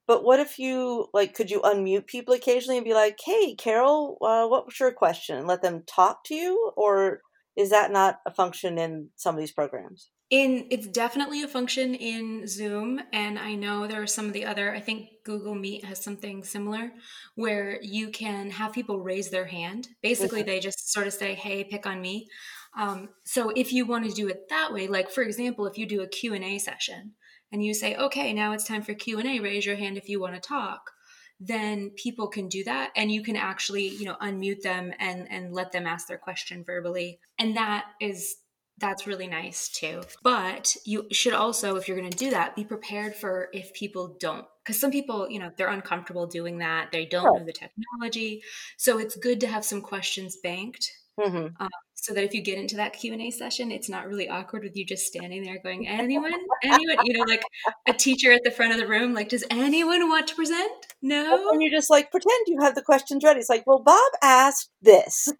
But 0.07 0.23
what 0.23 0.39
if 0.39 0.57
you 0.57 1.07
like? 1.13 1.33
Could 1.33 1.51
you 1.51 1.59
unmute 1.61 2.07
people 2.07 2.33
occasionally 2.33 2.77
and 2.77 2.85
be 2.85 2.93
like, 2.93 3.19
"Hey, 3.23 3.55
Carol, 3.55 4.17
uh, 4.21 4.47
what 4.47 4.65
was 4.65 4.79
your 4.79 4.91
question?" 4.91 5.37
and 5.37 5.47
let 5.47 5.61
them 5.61 5.83
talk 5.85 6.23
to 6.25 6.35
you, 6.35 6.71
or 6.77 7.21
is 7.57 7.71
that 7.71 7.91
not 7.91 8.21
a 8.25 8.31
function 8.31 8.77
in 8.77 9.09
some 9.17 9.35
of 9.35 9.39
these 9.39 9.51
programs? 9.51 10.09
In 10.29 10.67
it's 10.71 10.87
definitely 10.87 11.43
a 11.43 11.47
function 11.47 11.93
in 11.93 12.47
Zoom, 12.47 13.01
and 13.11 13.37
I 13.37 13.55
know 13.55 13.85
there 13.85 14.01
are 14.01 14.07
some 14.07 14.27
of 14.27 14.33
the 14.33 14.45
other. 14.45 14.73
I 14.73 14.79
think 14.79 15.09
Google 15.25 15.55
Meet 15.55 15.83
has 15.85 16.01
something 16.01 16.43
similar, 16.43 16.91
where 17.35 17.79
you 17.81 18.09
can 18.09 18.49
have 18.51 18.73
people 18.73 18.99
raise 19.01 19.29
their 19.29 19.45
hand. 19.45 19.89
Basically, 20.01 20.41
mm-hmm. 20.41 20.49
they 20.49 20.59
just 20.59 20.91
sort 20.91 21.07
of 21.07 21.13
say, 21.13 21.33
"Hey, 21.33 21.65
pick 21.65 21.85
on 21.85 22.01
me." 22.01 22.29
Um, 22.77 23.09
so 23.25 23.49
if 23.49 23.73
you 23.73 23.85
want 23.85 24.05
to 24.05 24.15
do 24.15 24.29
it 24.29 24.47
that 24.49 24.71
way, 24.71 24.87
like 24.87 25.09
for 25.09 25.23
example, 25.23 25.65
if 25.65 25.77
you 25.77 25.85
do 25.85 26.01
a 26.01 26.07
Q 26.07 26.33
and 26.33 26.43
A 26.43 26.57
session, 26.59 27.15
and 27.51 27.63
you 27.63 27.73
say, 27.73 27.95
okay, 27.95 28.33
now 28.33 28.53
it's 28.53 28.65
time 28.65 28.81
for 28.81 28.93
Q&A, 28.93 29.39
raise 29.39 29.65
your 29.65 29.75
hand 29.75 29.97
if 29.97 30.09
you 30.09 30.19
want 30.19 30.35
to 30.35 30.41
talk, 30.41 30.91
then 31.39 31.91
people 31.91 32.27
can 32.27 32.47
do 32.47 32.63
that 32.63 32.91
and 32.95 33.11
you 33.11 33.23
can 33.23 33.35
actually, 33.35 33.87
you 33.87 34.05
know, 34.05 34.15
unmute 34.21 34.61
them 34.61 34.91
and 34.99 35.31
and 35.31 35.53
let 35.53 35.71
them 35.71 35.85
ask 35.85 36.07
their 36.07 36.17
question 36.17 36.63
verbally. 36.63 37.19
And 37.37 37.55
that 37.55 37.85
is 38.01 38.37
that's 38.79 39.07
really 39.07 39.27
nice 39.27 39.69
too. 39.69 40.01
But 40.23 40.75
you 40.85 41.07
should 41.11 41.33
also, 41.33 41.75
if 41.75 41.87
you're 41.87 41.97
going 41.97 42.11
to 42.11 42.17
do 42.17 42.31
that, 42.31 42.55
be 42.55 42.63
prepared 42.63 43.15
for 43.15 43.49
if 43.53 43.73
people 43.73 44.17
don't. 44.19 44.45
Because 44.63 44.79
some 44.79 44.91
people, 44.91 45.29
you 45.29 45.39
know, 45.39 45.51
they're 45.57 45.69
uncomfortable 45.69 46.27
doing 46.27 46.59
that. 46.59 46.91
They 46.91 47.05
don't 47.05 47.23
know 47.23 47.45
the 47.45 47.53
technology. 47.53 48.43
So 48.77 48.99
it's 48.99 49.15
good 49.15 49.39
to 49.41 49.47
have 49.47 49.65
some 49.65 49.81
questions 49.81 50.37
banked. 50.43 50.91
Mm-hmm. 51.19 51.59
Um, 51.59 51.69
so 51.99 52.13
that 52.13 52.23
if 52.23 52.33
you 52.33 52.41
get 52.41 52.57
into 52.57 52.75
that 52.75 52.93
q&a 52.93 53.31
session 53.31 53.71
it's 53.71 53.89
not 53.89 54.07
really 54.07 54.29
awkward 54.29 54.63
with 54.63 54.75
you 54.75 54.85
just 54.85 55.05
standing 55.05 55.43
there 55.43 55.59
going 55.59 55.87
anyone? 55.87 56.31
Anyone? 56.63 56.97
You 57.05 57.17
know 57.17 57.25
like 57.27 57.43
a 57.87 57.93
teacher 57.93 58.31
at 58.31 58.43
the 58.43 58.51
front 58.51 58.71
of 58.71 58.79
the 58.79 58.87
room 58.87 59.13
like 59.13 59.29
does 59.29 59.43
anyone 59.49 60.07
want 60.07 60.27
to 60.27 60.35
present? 60.35 60.71
No? 61.01 61.49
And 61.51 61.61
you're 61.61 61.71
just 61.71 61.89
like 61.89 62.11
pretend 62.11 62.45
you 62.47 62.61
have 62.61 62.75
the 62.75 62.81
questions 62.81 63.23
ready. 63.23 63.39
It's 63.39 63.49
like 63.49 63.65
well 63.67 63.79
bob 63.79 64.11
asked 64.21 64.69
this. 64.81 65.27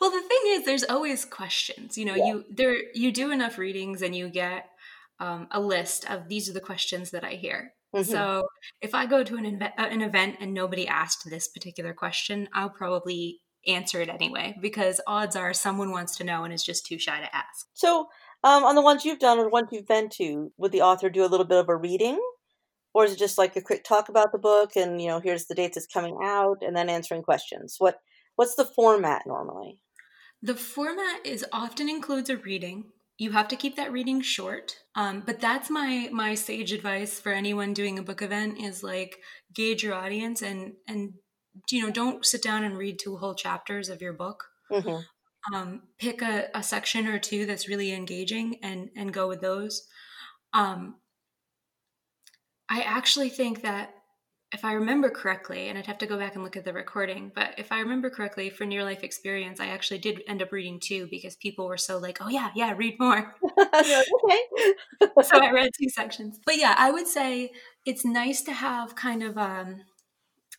Well 0.00 0.10
the 0.10 0.20
thing 0.20 0.38
is 0.48 0.64
there's 0.64 0.84
always 0.84 1.24
questions. 1.24 1.98
You 1.98 2.04
know 2.04 2.14
yeah. 2.14 2.26
you 2.26 2.44
there 2.50 2.76
you 2.94 3.10
do 3.10 3.32
enough 3.32 3.58
readings 3.58 4.02
and 4.02 4.14
you 4.14 4.28
get 4.28 4.66
um, 5.18 5.48
a 5.50 5.60
list 5.60 6.08
of 6.10 6.28
these 6.28 6.48
are 6.48 6.52
the 6.52 6.60
questions 6.60 7.10
that 7.10 7.24
i 7.24 7.32
hear. 7.32 7.72
Mm-hmm. 7.94 8.10
So 8.10 8.46
if 8.82 8.94
I 8.94 9.06
go 9.06 9.24
to 9.24 9.36
an, 9.36 9.62
an 9.78 10.02
event 10.02 10.36
and 10.40 10.52
nobody 10.52 10.86
asked 10.86 11.28
this 11.28 11.48
particular 11.48 11.94
question, 11.94 12.48
I'll 12.52 12.70
probably 12.70 13.40
answer 13.66 14.00
it 14.00 14.08
anyway 14.08 14.56
because 14.60 15.00
odds 15.06 15.36
are 15.36 15.52
someone 15.52 15.90
wants 15.90 16.16
to 16.16 16.24
know 16.24 16.44
and 16.44 16.52
is 16.52 16.64
just 16.64 16.86
too 16.86 16.98
shy 16.98 17.20
to 17.20 17.36
ask. 17.36 17.66
So, 17.74 18.08
um, 18.44 18.64
on 18.64 18.74
the 18.74 18.82
ones 18.82 19.04
you've 19.04 19.18
done 19.18 19.38
or 19.38 19.44
the 19.44 19.50
ones 19.50 19.68
you've 19.72 19.88
been 19.88 20.08
to, 20.10 20.52
would 20.56 20.72
the 20.72 20.82
author 20.82 21.10
do 21.10 21.24
a 21.24 21.26
little 21.26 21.46
bit 21.46 21.58
of 21.58 21.68
a 21.68 21.76
reading? 21.76 22.20
Or 22.94 23.04
is 23.04 23.12
it 23.12 23.18
just 23.18 23.38
like 23.38 23.56
a 23.56 23.62
quick 23.62 23.84
talk 23.84 24.08
about 24.08 24.32
the 24.32 24.38
book 24.38 24.76
and, 24.76 25.02
you 25.02 25.08
know, 25.08 25.20
here's 25.20 25.46
the 25.46 25.54
dates 25.54 25.76
it's 25.76 25.86
coming 25.86 26.16
out 26.22 26.58
and 26.62 26.76
then 26.76 26.88
answering 26.88 27.22
questions? 27.22 27.76
What 27.78 27.98
What's 28.36 28.54
the 28.54 28.64
format 28.64 29.22
normally? 29.26 29.80
The 30.42 30.54
format 30.54 31.24
is 31.24 31.44
often 31.52 31.88
includes 31.88 32.30
a 32.30 32.36
reading. 32.36 32.92
You 33.18 33.32
have 33.32 33.48
to 33.48 33.56
keep 33.56 33.76
that 33.76 33.92
reading 33.92 34.20
short. 34.20 34.76
Um, 34.94 35.22
but 35.24 35.40
that's 35.40 35.70
my 35.70 36.10
my 36.12 36.34
sage 36.34 36.72
advice 36.72 37.18
for 37.18 37.32
anyone 37.32 37.72
doing 37.72 37.98
a 37.98 38.02
book 38.02 38.20
event 38.20 38.58
is 38.60 38.82
like 38.82 39.18
gauge 39.54 39.82
your 39.82 39.94
audience 39.94 40.42
and 40.42 40.74
and 40.86 41.14
you 41.70 41.82
know, 41.82 41.90
don't 41.90 42.24
sit 42.24 42.42
down 42.42 42.64
and 42.64 42.76
read 42.76 42.98
two 42.98 43.16
whole 43.16 43.34
chapters 43.34 43.88
of 43.88 44.02
your 44.02 44.12
book. 44.12 44.44
Mm-hmm. 44.70 45.54
Um, 45.54 45.82
pick 45.98 46.22
a, 46.22 46.48
a, 46.54 46.62
section 46.62 47.06
or 47.06 47.20
two 47.20 47.46
that's 47.46 47.68
really 47.68 47.92
engaging 47.92 48.56
and 48.64 48.90
and 48.96 49.12
go 49.12 49.28
with 49.28 49.40
those. 49.40 49.86
Um, 50.52 50.96
I 52.68 52.80
actually 52.80 53.28
think 53.28 53.62
that 53.62 53.90
if 54.52 54.64
I 54.64 54.72
remember 54.72 55.10
correctly, 55.10 55.68
and 55.68 55.76
I'd 55.76 55.86
have 55.86 55.98
to 55.98 56.06
go 56.06 56.16
back 56.16 56.34
and 56.34 56.44
look 56.44 56.56
at 56.56 56.64
the 56.64 56.72
recording, 56.72 57.32
but 57.34 57.54
if 57.58 57.72
I 57.72 57.80
remember 57.80 58.10
correctly, 58.10 58.48
for 58.48 58.64
near 58.64 58.84
life 58.84 59.02
experience, 59.02 59.58
I 59.60 59.66
actually 59.66 59.98
did 59.98 60.22
end 60.28 60.40
up 60.40 60.52
reading 60.52 60.78
two 60.80 61.08
because 61.10 61.36
people 61.36 61.66
were 61.66 61.76
so 61.76 61.98
like, 61.98 62.18
"Oh 62.20 62.28
yeah, 62.28 62.50
yeah, 62.54 62.72
read 62.76 62.96
more." 62.98 63.34
okay. 63.58 64.40
so 65.22 65.38
I 65.38 65.50
read 65.52 65.70
two 65.78 65.88
sections, 65.88 66.38
but 66.46 66.56
yeah, 66.56 66.74
I 66.78 66.90
would 66.90 67.08
say 67.08 67.50
it's 67.84 68.04
nice 68.04 68.42
to 68.42 68.52
have 68.52 68.94
kind 68.94 69.22
of 69.22 69.36
um, 69.36 69.82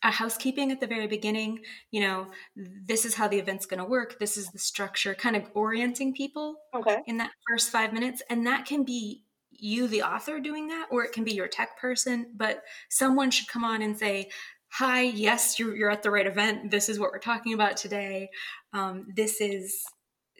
a 0.02 0.10
housekeeping 0.10 0.70
at 0.70 0.80
the 0.80 0.86
very 0.86 1.06
beginning 1.06 1.60
you 1.90 2.00
know 2.00 2.26
this 2.56 3.04
is 3.04 3.14
how 3.14 3.28
the 3.28 3.38
event's 3.38 3.66
going 3.66 3.78
to 3.78 3.84
work 3.84 4.18
this 4.18 4.36
is 4.36 4.48
the 4.50 4.58
structure 4.58 5.14
kind 5.14 5.36
of 5.36 5.44
orienting 5.54 6.14
people 6.14 6.56
okay. 6.74 6.98
in 7.06 7.16
that 7.16 7.30
first 7.48 7.70
five 7.70 7.92
minutes 7.92 8.22
and 8.30 8.46
that 8.46 8.64
can 8.64 8.84
be 8.84 9.24
you 9.50 9.88
the 9.88 10.02
author 10.02 10.38
doing 10.38 10.68
that 10.68 10.86
or 10.90 11.04
it 11.04 11.12
can 11.12 11.24
be 11.24 11.32
your 11.32 11.48
tech 11.48 11.78
person 11.78 12.26
but 12.36 12.62
someone 12.88 13.30
should 13.30 13.48
come 13.48 13.64
on 13.64 13.82
and 13.82 13.98
say 13.98 14.28
hi 14.70 15.02
yes 15.02 15.58
you're, 15.58 15.74
you're 15.74 15.90
at 15.90 16.02
the 16.02 16.10
right 16.10 16.26
event. 16.26 16.70
This 16.70 16.88
is 16.88 16.98
what 16.98 17.10
we're 17.12 17.18
talking 17.18 17.54
about 17.54 17.76
today. 17.76 18.30
Um, 18.72 19.06
this 19.14 19.40
is 19.40 19.84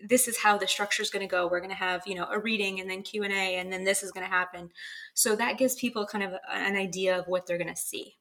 this 0.07 0.29
is 0.29 0.38
how 0.38 0.57
the 0.57 0.69
structure 0.69 1.03
is 1.03 1.11
going 1.11 1.27
to 1.27 1.31
go. 1.31 1.49
We're 1.49 1.59
going 1.59 1.71
to 1.71 1.77
have 1.77 2.07
you 2.07 2.15
know 2.15 2.29
a 2.31 2.38
reading 2.38 2.81
and 2.81 2.88
then 2.88 3.03
q&a 3.03 3.57
and 3.57 3.73
then 3.73 3.85
this 3.85 4.03
is 4.03 4.12
going 4.12 4.25
to 4.25 4.31
happen. 4.31 4.71
So 5.15 5.35
that 5.37 5.59
gives 5.59 5.75
people 5.75 6.07
kind 6.07 6.25
of 6.25 6.35
an 6.53 6.77
idea 6.77 7.19
of 7.19 7.27
what 7.27 7.47
they're 7.47 7.59
going 7.59 7.75
to 7.75 7.81
see 7.81 8.17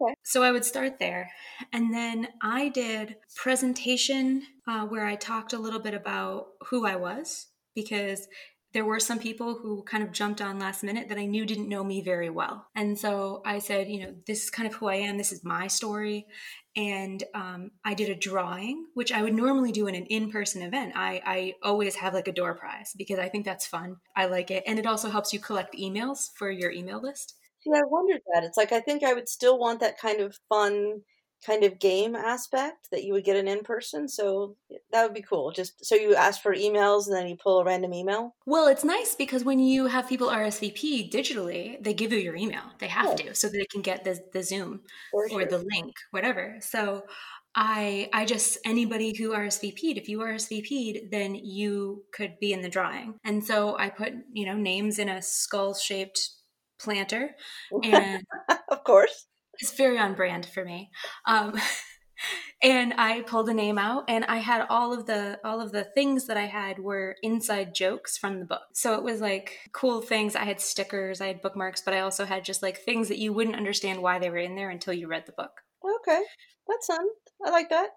Okay. 0.00 0.14
So 0.24 0.42
I 0.42 0.52
would 0.52 0.64
start 0.64 0.98
there. 0.98 1.30
And 1.72 1.92
then 1.92 2.28
I 2.42 2.68
did 2.68 3.16
presentation 3.34 4.42
uh, 4.66 4.84
where 4.86 5.06
I 5.06 5.16
talked 5.16 5.52
a 5.52 5.58
little 5.58 5.80
bit 5.80 5.94
about 5.94 6.48
who 6.68 6.86
I 6.86 6.96
was 6.96 7.46
because 7.74 8.28
there 8.72 8.84
were 8.84 9.00
some 9.00 9.18
people 9.18 9.54
who 9.54 9.82
kind 9.84 10.02
of 10.02 10.12
jumped 10.12 10.42
on 10.42 10.58
last 10.58 10.82
minute 10.82 11.08
that 11.08 11.16
I 11.16 11.24
knew 11.24 11.46
didn't 11.46 11.68
know 11.68 11.82
me 11.82 12.02
very 12.02 12.28
well. 12.28 12.66
And 12.74 12.98
so 12.98 13.40
I 13.46 13.58
said, 13.58 13.88
you 13.88 14.00
know, 14.00 14.14
this 14.26 14.44
is 14.44 14.50
kind 14.50 14.68
of 14.68 14.74
who 14.74 14.86
I 14.86 14.96
am. 14.96 15.16
This 15.16 15.32
is 15.32 15.44
my 15.44 15.66
story. 15.66 16.26
And 16.76 17.24
um, 17.34 17.70
I 17.86 17.94
did 17.94 18.10
a 18.10 18.14
drawing, 18.14 18.84
which 18.92 19.12
I 19.12 19.22
would 19.22 19.32
normally 19.32 19.72
do 19.72 19.86
in 19.86 19.94
an 19.94 20.04
in 20.06 20.30
person 20.30 20.60
event. 20.60 20.92
I, 20.94 21.22
I 21.24 21.54
always 21.62 21.94
have 21.94 22.12
like 22.12 22.28
a 22.28 22.32
door 22.32 22.54
prize 22.54 22.92
because 22.98 23.18
I 23.18 23.30
think 23.30 23.46
that's 23.46 23.66
fun. 23.66 23.96
I 24.14 24.26
like 24.26 24.50
it. 24.50 24.62
And 24.66 24.78
it 24.78 24.84
also 24.84 25.08
helps 25.08 25.32
you 25.32 25.40
collect 25.40 25.74
emails 25.74 26.28
for 26.36 26.50
your 26.50 26.70
email 26.70 27.00
list. 27.00 27.34
See, 27.66 27.72
I 27.78 27.82
wondered 27.84 28.20
that. 28.32 28.44
It's 28.44 28.56
like 28.56 28.72
I 28.72 28.80
think 28.80 29.02
I 29.02 29.12
would 29.12 29.28
still 29.28 29.58
want 29.58 29.80
that 29.80 29.98
kind 29.98 30.20
of 30.20 30.38
fun 30.48 31.02
kind 31.44 31.64
of 31.64 31.78
game 31.78 32.16
aspect 32.16 32.88
that 32.90 33.04
you 33.04 33.12
would 33.12 33.24
get 33.24 33.36
an 33.36 33.46
in 33.46 33.62
person. 33.62 34.08
So 34.08 34.56
that 34.90 35.02
would 35.02 35.14
be 35.14 35.22
cool. 35.22 35.52
Just 35.52 35.84
so 35.84 35.94
you 35.94 36.14
ask 36.14 36.40
for 36.40 36.54
emails 36.54 37.06
and 37.06 37.14
then 37.14 37.28
you 37.28 37.36
pull 37.36 37.60
a 37.60 37.64
random 37.64 37.92
email. 37.92 38.34
Well, 38.46 38.68
it's 38.68 38.84
nice 38.84 39.14
because 39.14 39.44
when 39.44 39.58
you 39.58 39.86
have 39.86 40.08
people 40.08 40.28
RSVP 40.28 41.10
digitally, 41.10 41.82
they 41.82 41.94
give 41.94 42.12
you 42.12 42.18
your 42.18 42.36
email. 42.36 42.62
They 42.78 42.88
have 42.88 43.18
yeah. 43.18 43.26
to 43.26 43.34
so 43.34 43.48
they 43.48 43.66
can 43.70 43.82
get 43.82 44.04
the 44.04 44.18
the 44.32 44.42
Zoom 44.42 44.80
or 45.12 45.44
the 45.44 45.64
link, 45.72 45.94
whatever. 46.10 46.56
So 46.60 47.04
I 47.54 48.10
I 48.12 48.26
just 48.26 48.58
anybody 48.64 49.16
who 49.16 49.30
RSVP'd, 49.30 49.96
if 49.96 50.08
you 50.08 50.18
RSVP'd, 50.18 51.10
then 51.10 51.34
you 51.34 52.04
could 52.12 52.38
be 52.38 52.52
in 52.52 52.60
the 52.62 52.68
drawing. 52.68 53.14
And 53.24 53.44
so 53.44 53.78
I 53.78 53.88
put, 53.88 54.12
you 54.32 54.46
know, 54.46 54.56
names 54.56 54.98
in 54.98 55.08
a 55.08 55.22
skull 55.22 55.74
shaped 55.74 56.30
planter 56.78 57.30
and 57.82 58.22
of 58.68 58.84
course. 58.84 59.26
It's 59.58 59.76
very 59.76 59.98
on 59.98 60.14
brand 60.14 60.46
for 60.46 60.64
me. 60.64 60.90
Um, 61.26 61.54
and 62.62 62.94
i 62.96 63.20
pulled 63.20 63.50
a 63.50 63.54
name 63.54 63.76
out 63.76 64.04
and 64.08 64.24
i 64.24 64.38
had 64.38 64.66
all 64.70 64.94
of 64.94 65.04
the 65.04 65.38
all 65.44 65.60
of 65.60 65.70
the 65.72 65.84
things 65.84 66.26
that 66.26 66.38
i 66.38 66.46
had 66.46 66.78
were 66.78 67.14
inside 67.22 67.74
jokes 67.74 68.16
from 68.16 68.38
the 68.38 68.46
book. 68.46 68.62
So 68.72 68.94
it 68.94 69.02
was 69.02 69.20
like 69.20 69.58
cool 69.72 70.00
things. 70.00 70.34
I 70.34 70.44
had 70.44 70.60
stickers 70.60 71.20
i 71.20 71.26
had 71.26 71.42
bookmarks 71.42 71.82
but 71.82 71.94
i 71.94 72.00
also 72.00 72.24
had 72.24 72.44
just 72.44 72.62
like 72.62 72.78
things 72.78 73.08
that 73.08 73.18
you 73.18 73.32
wouldn't 73.32 73.56
understand 73.56 74.00
why 74.02 74.18
they 74.18 74.30
were 74.30 74.38
in 74.38 74.56
there 74.56 74.70
until 74.70 74.94
you 74.94 75.08
read 75.08 75.26
the 75.26 75.32
book. 75.32 75.60
Okay. 76.00 76.22
That's 76.66 76.86
fun. 76.86 77.06
I 77.44 77.50
like 77.50 77.68
that 77.68 77.90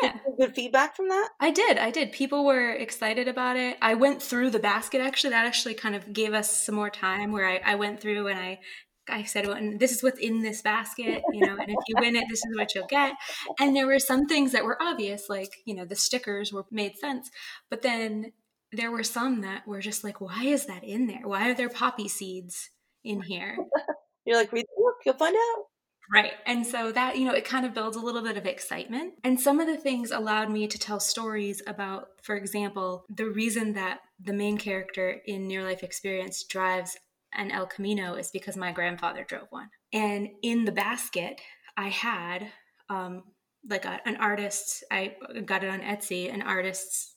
yeah. 0.00 0.16
Good 0.38 0.54
feedback 0.54 0.96
from 0.96 1.08
that? 1.08 1.30
I 1.40 1.50
did. 1.50 1.78
I 1.78 1.90
did. 1.90 2.12
People 2.12 2.44
were 2.44 2.70
excited 2.70 3.28
about 3.28 3.56
it. 3.56 3.76
I 3.82 3.94
went 3.94 4.22
through 4.22 4.50
the 4.50 4.58
basket 4.58 5.00
actually. 5.00 5.30
That 5.30 5.46
actually 5.46 5.74
kind 5.74 5.94
of 5.94 6.12
gave 6.12 6.32
us 6.32 6.64
some 6.64 6.74
more 6.74 6.90
time 6.90 7.32
where 7.32 7.46
I, 7.46 7.60
I 7.64 7.74
went 7.74 8.00
through 8.00 8.28
and 8.28 8.38
I 8.38 8.60
I 9.08 9.24
said, 9.24 9.46
well, 9.46 9.56
and 9.56 9.80
this 9.80 9.90
is 9.90 10.02
what's 10.02 10.20
in 10.20 10.42
this 10.42 10.62
basket, 10.62 11.22
you 11.32 11.44
know, 11.44 11.56
and 11.56 11.68
if 11.68 11.76
you 11.88 11.96
win 11.98 12.14
it, 12.14 12.24
this 12.30 12.38
is 12.38 12.56
what 12.56 12.74
you'll 12.74 12.86
get. 12.86 13.14
And 13.58 13.74
there 13.74 13.86
were 13.86 13.98
some 13.98 14.26
things 14.26 14.52
that 14.52 14.64
were 14.64 14.80
obvious, 14.80 15.28
like, 15.28 15.50
you 15.64 15.74
know, 15.74 15.84
the 15.84 15.96
stickers 15.96 16.52
were 16.52 16.64
made 16.70 16.96
sense. 16.96 17.28
But 17.68 17.82
then 17.82 18.32
there 18.70 18.92
were 18.92 19.02
some 19.02 19.40
that 19.40 19.66
were 19.66 19.80
just 19.80 20.04
like, 20.04 20.20
why 20.20 20.44
is 20.44 20.66
that 20.66 20.84
in 20.84 21.08
there? 21.08 21.22
Why 21.26 21.50
are 21.50 21.54
there 21.54 21.68
poppy 21.68 22.06
seeds 22.08 22.70
in 23.02 23.22
here? 23.22 23.56
You're 24.24 24.36
like, 24.36 24.52
read 24.52 24.66
the 24.66 24.82
book, 24.82 24.94
you'll 25.04 25.14
find 25.14 25.34
out. 25.34 25.64
Right. 26.12 26.32
And 26.44 26.66
so 26.66 26.92
that, 26.92 27.16
you 27.16 27.24
know, 27.24 27.32
it 27.32 27.46
kind 27.46 27.64
of 27.64 27.72
builds 27.72 27.96
a 27.96 28.00
little 28.00 28.22
bit 28.22 28.36
of 28.36 28.44
excitement. 28.44 29.14
And 29.24 29.40
some 29.40 29.60
of 29.60 29.66
the 29.66 29.78
things 29.78 30.10
allowed 30.10 30.50
me 30.50 30.66
to 30.68 30.78
tell 30.78 31.00
stories 31.00 31.62
about, 31.66 32.08
for 32.22 32.36
example, 32.36 33.06
the 33.08 33.26
reason 33.26 33.72
that 33.74 34.00
the 34.20 34.34
main 34.34 34.58
character 34.58 35.22
in 35.26 35.48
Near 35.48 35.64
Life 35.64 35.82
Experience 35.82 36.44
drives 36.44 36.98
an 37.34 37.50
El 37.50 37.66
Camino 37.66 38.14
is 38.14 38.30
because 38.30 38.58
my 38.58 38.72
grandfather 38.72 39.24
drove 39.24 39.46
one. 39.48 39.70
And 39.92 40.28
in 40.42 40.66
the 40.66 40.72
basket, 40.72 41.40
I 41.78 41.88
had 41.88 42.48
um, 42.90 43.22
like 43.68 43.86
a, 43.86 44.00
an 44.04 44.16
artist. 44.16 44.84
I 44.90 45.16
got 45.46 45.64
it 45.64 45.70
on 45.70 45.80
Etsy, 45.80 46.32
an 46.32 46.42
artist's 46.42 47.14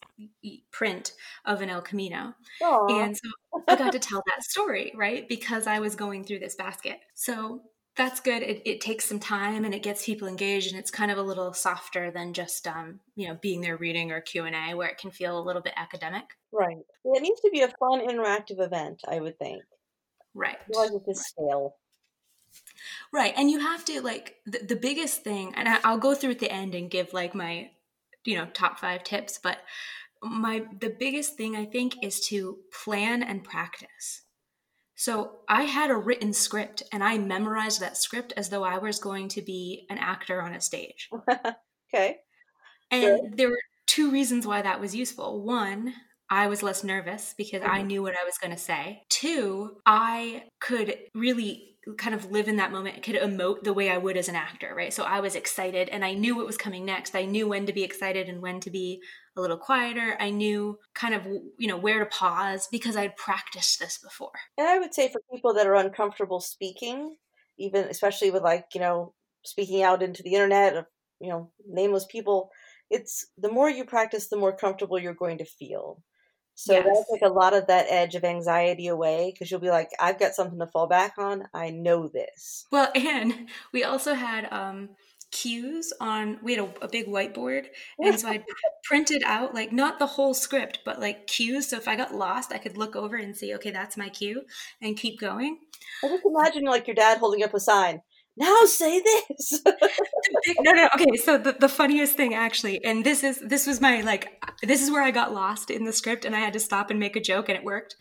print 0.72 1.12
of 1.46 1.62
an 1.62 1.70
El 1.70 1.82
Camino. 1.82 2.34
Aww. 2.64 3.04
And 3.04 3.18
so 3.18 3.30
I 3.68 3.76
got 3.76 3.92
to 3.92 4.00
tell 4.00 4.24
that 4.28 4.44
story, 4.44 4.94
right? 4.96 5.28
Because 5.28 5.68
I 5.68 5.80
was 5.80 5.96
going 5.96 6.24
through 6.24 6.40
this 6.40 6.56
basket. 6.56 7.00
So 7.14 7.62
that's 7.96 8.20
good. 8.20 8.44
It, 8.44 8.62
it, 8.66 8.82
takes 8.82 9.06
some 9.06 9.20
time 9.20 9.64
and 9.64 9.74
it 9.74 9.84
gets 9.84 10.06
people 10.06 10.28
engaged, 10.28 10.72
and 10.72 10.80
it's 10.80 10.92
kind 10.92 11.12
of 11.12 11.18
a 11.18 11.22
little 11.24 11.54
softer 11.54 12.12
than 12.12 12.34
just 12.34 12.68
um, 12.68 13.00
you 13.16 13.28
know 13.28 13.38
being 13.42 13.62
there 13.62 13.78
reading 13.78 14.12
or 14.12 14.22
Q 14.22 14.46
and 14.46 14.56
A, 14.56 14.76
where 14.76 14.90
it 14.90 14.98
can 14.98 15.12
feel 15.12 15.40
a 15.40 15.44
little 15.44 15.62
bit 15.62 15.74
academic. 15.78 16.26
Right. 16.52 16.78
It 17.06 17.22
needs 17.22 17.42
to 17.42 17.50
be 17.52 17.62
a 17.62 17.68
fun, 17.80 18.08
interactive 18.08 18.60
event. 18.60 19.02
I 19.08 19.20
would 19.20 19.40
think. 19.40 19.64
Right. 20.34 20.58
Otherwise, 20.76 20.96
it's 20.96 21.20
just 21.20 21.30
stale. 21.30 21.76
Right, 23.12 23.34
and 23.36 23.50
you 23.50 23.60
have 23.60 23.86
to 23.86 24.02
like 24.02 24.36
the, 24.46 24.60
the 24.60 24.76
biggest 24.76 25.24
thing, 25.24 25.54
and 25.56 25.68
I, 25.68 25.80
I'll 25.84 25.98
go 25.98 26.14
through 26.14 26.32
at 26.32 26.40
the 26.40 26.52
end 26.52 26.76
and 26.76 26.90
give 26.90 27.14
like 27.14 27.34
my 27.34 27.72
you 28.26 28.38
know 28.38 28.46
top 28.54 28.80
five 28.80 29.04
tips, 29.04 29.40
but 29.42 29.60
my 30.22 30.66
the 30.80 30.90
biggest 30.90 31.36
thing 31.36 31.56
I 31.56 31.66
think 31.66 32.04
is 32.04 32.20
to 32.28 32.60
plan 32.84 33.24
and 33.24 33.44
practice. 33.44 34.25
So 34.96 35.40
I 35.48 35.64
had 35.64 35.92
a 35.92 35.98
written 35.98 36.34
script 36.34 36.84
and 36.92 37.04
I 37.04 37.18
memorized 37.18 37.82
that 37.82 37.98
script 37.98 38.34
as 38.38 38.50
though 38.50 38.64
I 38.64 38.78
was 38.78 39.00
going 39.00 39.28
to 39.30 39.42
be 39.42 39.86
an 39.90 39.98
actor 39.98 40.42
on 40.42 40.54
a 40.54 40.62
stage. 40.62 41.10
okay. 41.94 42.18
And 42.92 43.38
there 43.38 43.50
were 43.50 43.60
two 43.88 44.10
reasons 44.12 44.48
why 44.48 44.62
that 44.62 44.80
was 44.80 44.96
useful. 44.96 45.44
One, 45.44 45.94
I 46.30 46.48
was 46.48 46.64
less 46.64 46.84
nervous 46.84 47.34
because 47.38 47.62
mm-hmm. 47.62 47.72
I 47.72 47.82
knew 47.82 48.02
what 48.02 48.16
I 48.20 48.24
was 48.24 48.38
going 48.38 48.54
to 48.54 48.62
say. 48.62 49.04
Two, 49.10 49.78
I 49.86 50.44
could 50.60 50.98
really 51.14 51.76
kind 51.98 52.16
of 52.16 52.32
live 52.32 52.48
in 52.48 52.56
that 52.56 52.72
moment, 52.72 53.04
could 53.04 53.16
emote 53.16 53.64
the 53.64 53.74
way 53.74 53.92
I 53.92 53.98
would 53.98 54.18
as 54.18 54.28
an 54.28 54.36
actor, 54.36 54.74
right? 54.76 54.94
So 54.94 55.04
I 55.04 55.20
was 55.20 55.36
excited 55.36 55.90
and 55.90 56.04
I 56.04 56.14
knew 56.14 56.36
what 56.36 56.48
was 56.48 56.58
coming 56.58 56.84
next. 56.84 57.16
I 57.16 57.26
knew 57.26 57.48
when 57.48 57.68
to 57.68 57.74
be 57.74 57.84
excited 57.84 58.28
and 58.28 58.42
when 58.42 58.60
to 58.62 58.72
be 58.72 59.02
a 59.36 59.42
little 59.42 59.58
quieter. 59.58 60.16
I 60.20 60.30
knew 60.30 60.80
kind 60.94 61.14
of, 61.14 61.26
you 61.58 61.68
know, 61.68 61.78
where 61.78 62.00
to 62.00 62.06
pause 62.06 62.68
because 62.72 62.96
I'd 62.96 63.18
practiced 63.18 63.80
this 63.80 63.98
before. 63.98 64.32
And 64.58 64.68
I 64.68 64.80
would 64.80 64.94
say 64.94 65.10
for 65.10 65.22
people 65.32 65.54
that 65.54 65.68
are 65.68 65.76
uncomfortable 65.76 66.40
speaking, 66.40 67.16
even 67.58 67.86
especially 67.86 68.32
with 68.32 68.44
like, 68.44 68.68
you 68.74 68.80
know, 68.80 69.14
speaking 69.44 69.84
out 69.84 70.02
into 70.02 70.24
the 70.24 70.34
internet 70.34 70.76
of, 70.76 70.86
you 71.20 71.30
know, 71.30 71.52
nameless 71.68 72.06
people, 72.06 72.50
it's 72.90 73.28
the 73.38 73.52
more 73.52 73.70
you 73.70 73.86
practice, 73.86 74.28
the 74.28 74.38
more 74.38 74.56
comfortable 74.56 75.00
you're 75.00 75.14
going 75.14 75.38
to 75.40 75.46
feel. 75.46 76.02
So 76.56 76.74
yes. 76.74 76.86
that'll 76.86 77.06
take 77.12 77.22
a 77.22 77.34
lot 77.34 77.54
of 77.54 77.68
that 77.68 77.88
edge 77.90 78.16
of 78.16 78.24
anxiety 78.24 78.88
away 78.88 79.32
because 79.32 79.52
you'll 79.52 79.60
be 79.60 79.70
like, 79.70 79.90
I've 80.00 80.20
got 80.20 80.34
something 80.34 80.60
to 80.60 80.68
fall 80.68 80.88
back 80.88 81.16
on. 81.18 81.44
I 81.54 81.70
know 81.70 82.08
this. 82.08 82.66
Well, 82.72 82.92
and 82.96 83.50
we 83.74 83.84
also 83.84 84.14
had 84.14 84.52
um, 84.52 84.90
cues 85.36 85.92
on, 86.00 86.40
we 86.42 86.56
had 86.56 86.66
a, 86.66 86.86
a 86.86 86.88
big 86.88 87.08
whiteboard. 87.08 87.66
And 88.00 88.18
so 88.18 88.30
I 88.30 88.44
printed 88.86 89.22
out, 89.26 89.54
like, 89.54 89.74
not 89.74 90.00
the 90.00 90.08
whole 90.08 90.34
script, 90.34 90.80
but 90.86 91.00
like 91.00 91.28
cues. 91.28 91.70
So 91.70 91.78
if 91.78 91.88
I 91.88 91.96
got 91.96 92.16
lost, 92.16 92.54
I 92.54 92.58
could 92.58 92.78
look 92.78 92.96
over 92.96 93.18
and 93.18 93.36
see, 93.36 93.54
okay, 93.56 93.72
that's 93.72 93.98
my 93.98 94.10
cue 94.10 94.44
and 94.82 94.98
keep 94.98 95.20
going. 95.20 95.60
I 96.04 96.08
just 96.08 96.24
imagine 96.26 96.64
like 96.64 96.88
your 96.88 96.96
dad 96.96 97.18
holding 97.18 97.44
up 97.44 97.54
a 97.54 97.60
sign 97.60 98.02
now 98.38 98.62
say 98.66 99.02
this 99.02 99.62
no 100.60 100.72
no 100.74 100.90
okay 100.94 101.16
so 101.16 101.38
the, 101.38 101.54
the 101.54 101.70
funniest 101.70 102.18
thing 102.18 102.34
actually 102.34 102.84
and 102.84 103.06
this 103.06 103.24
is 103.24 103.40
this 103.40 103.66
was 103.66 103.80
my 103.80 104.02
like 104.02 104.44
this 104.64 104.82
is 104.82 104.92
where 104.92 105.04
i 105.04 105.12
got 105.12 105.34
lost 105.34 105.70
in 105.70 105.86
the 105.86 105.94
script 105.94 106.26
and 106.26 106.36
i 106.36 106.40
had 106.40 106.54
to 106.54 106.60
stop 106.60 106.90
and 106.90 107.00
make 107.00 107.16
a 107.16 107.22
joke 107.22 107.50
and 107.50 107.58
it 107.58 107.64
worked 107.64 107.96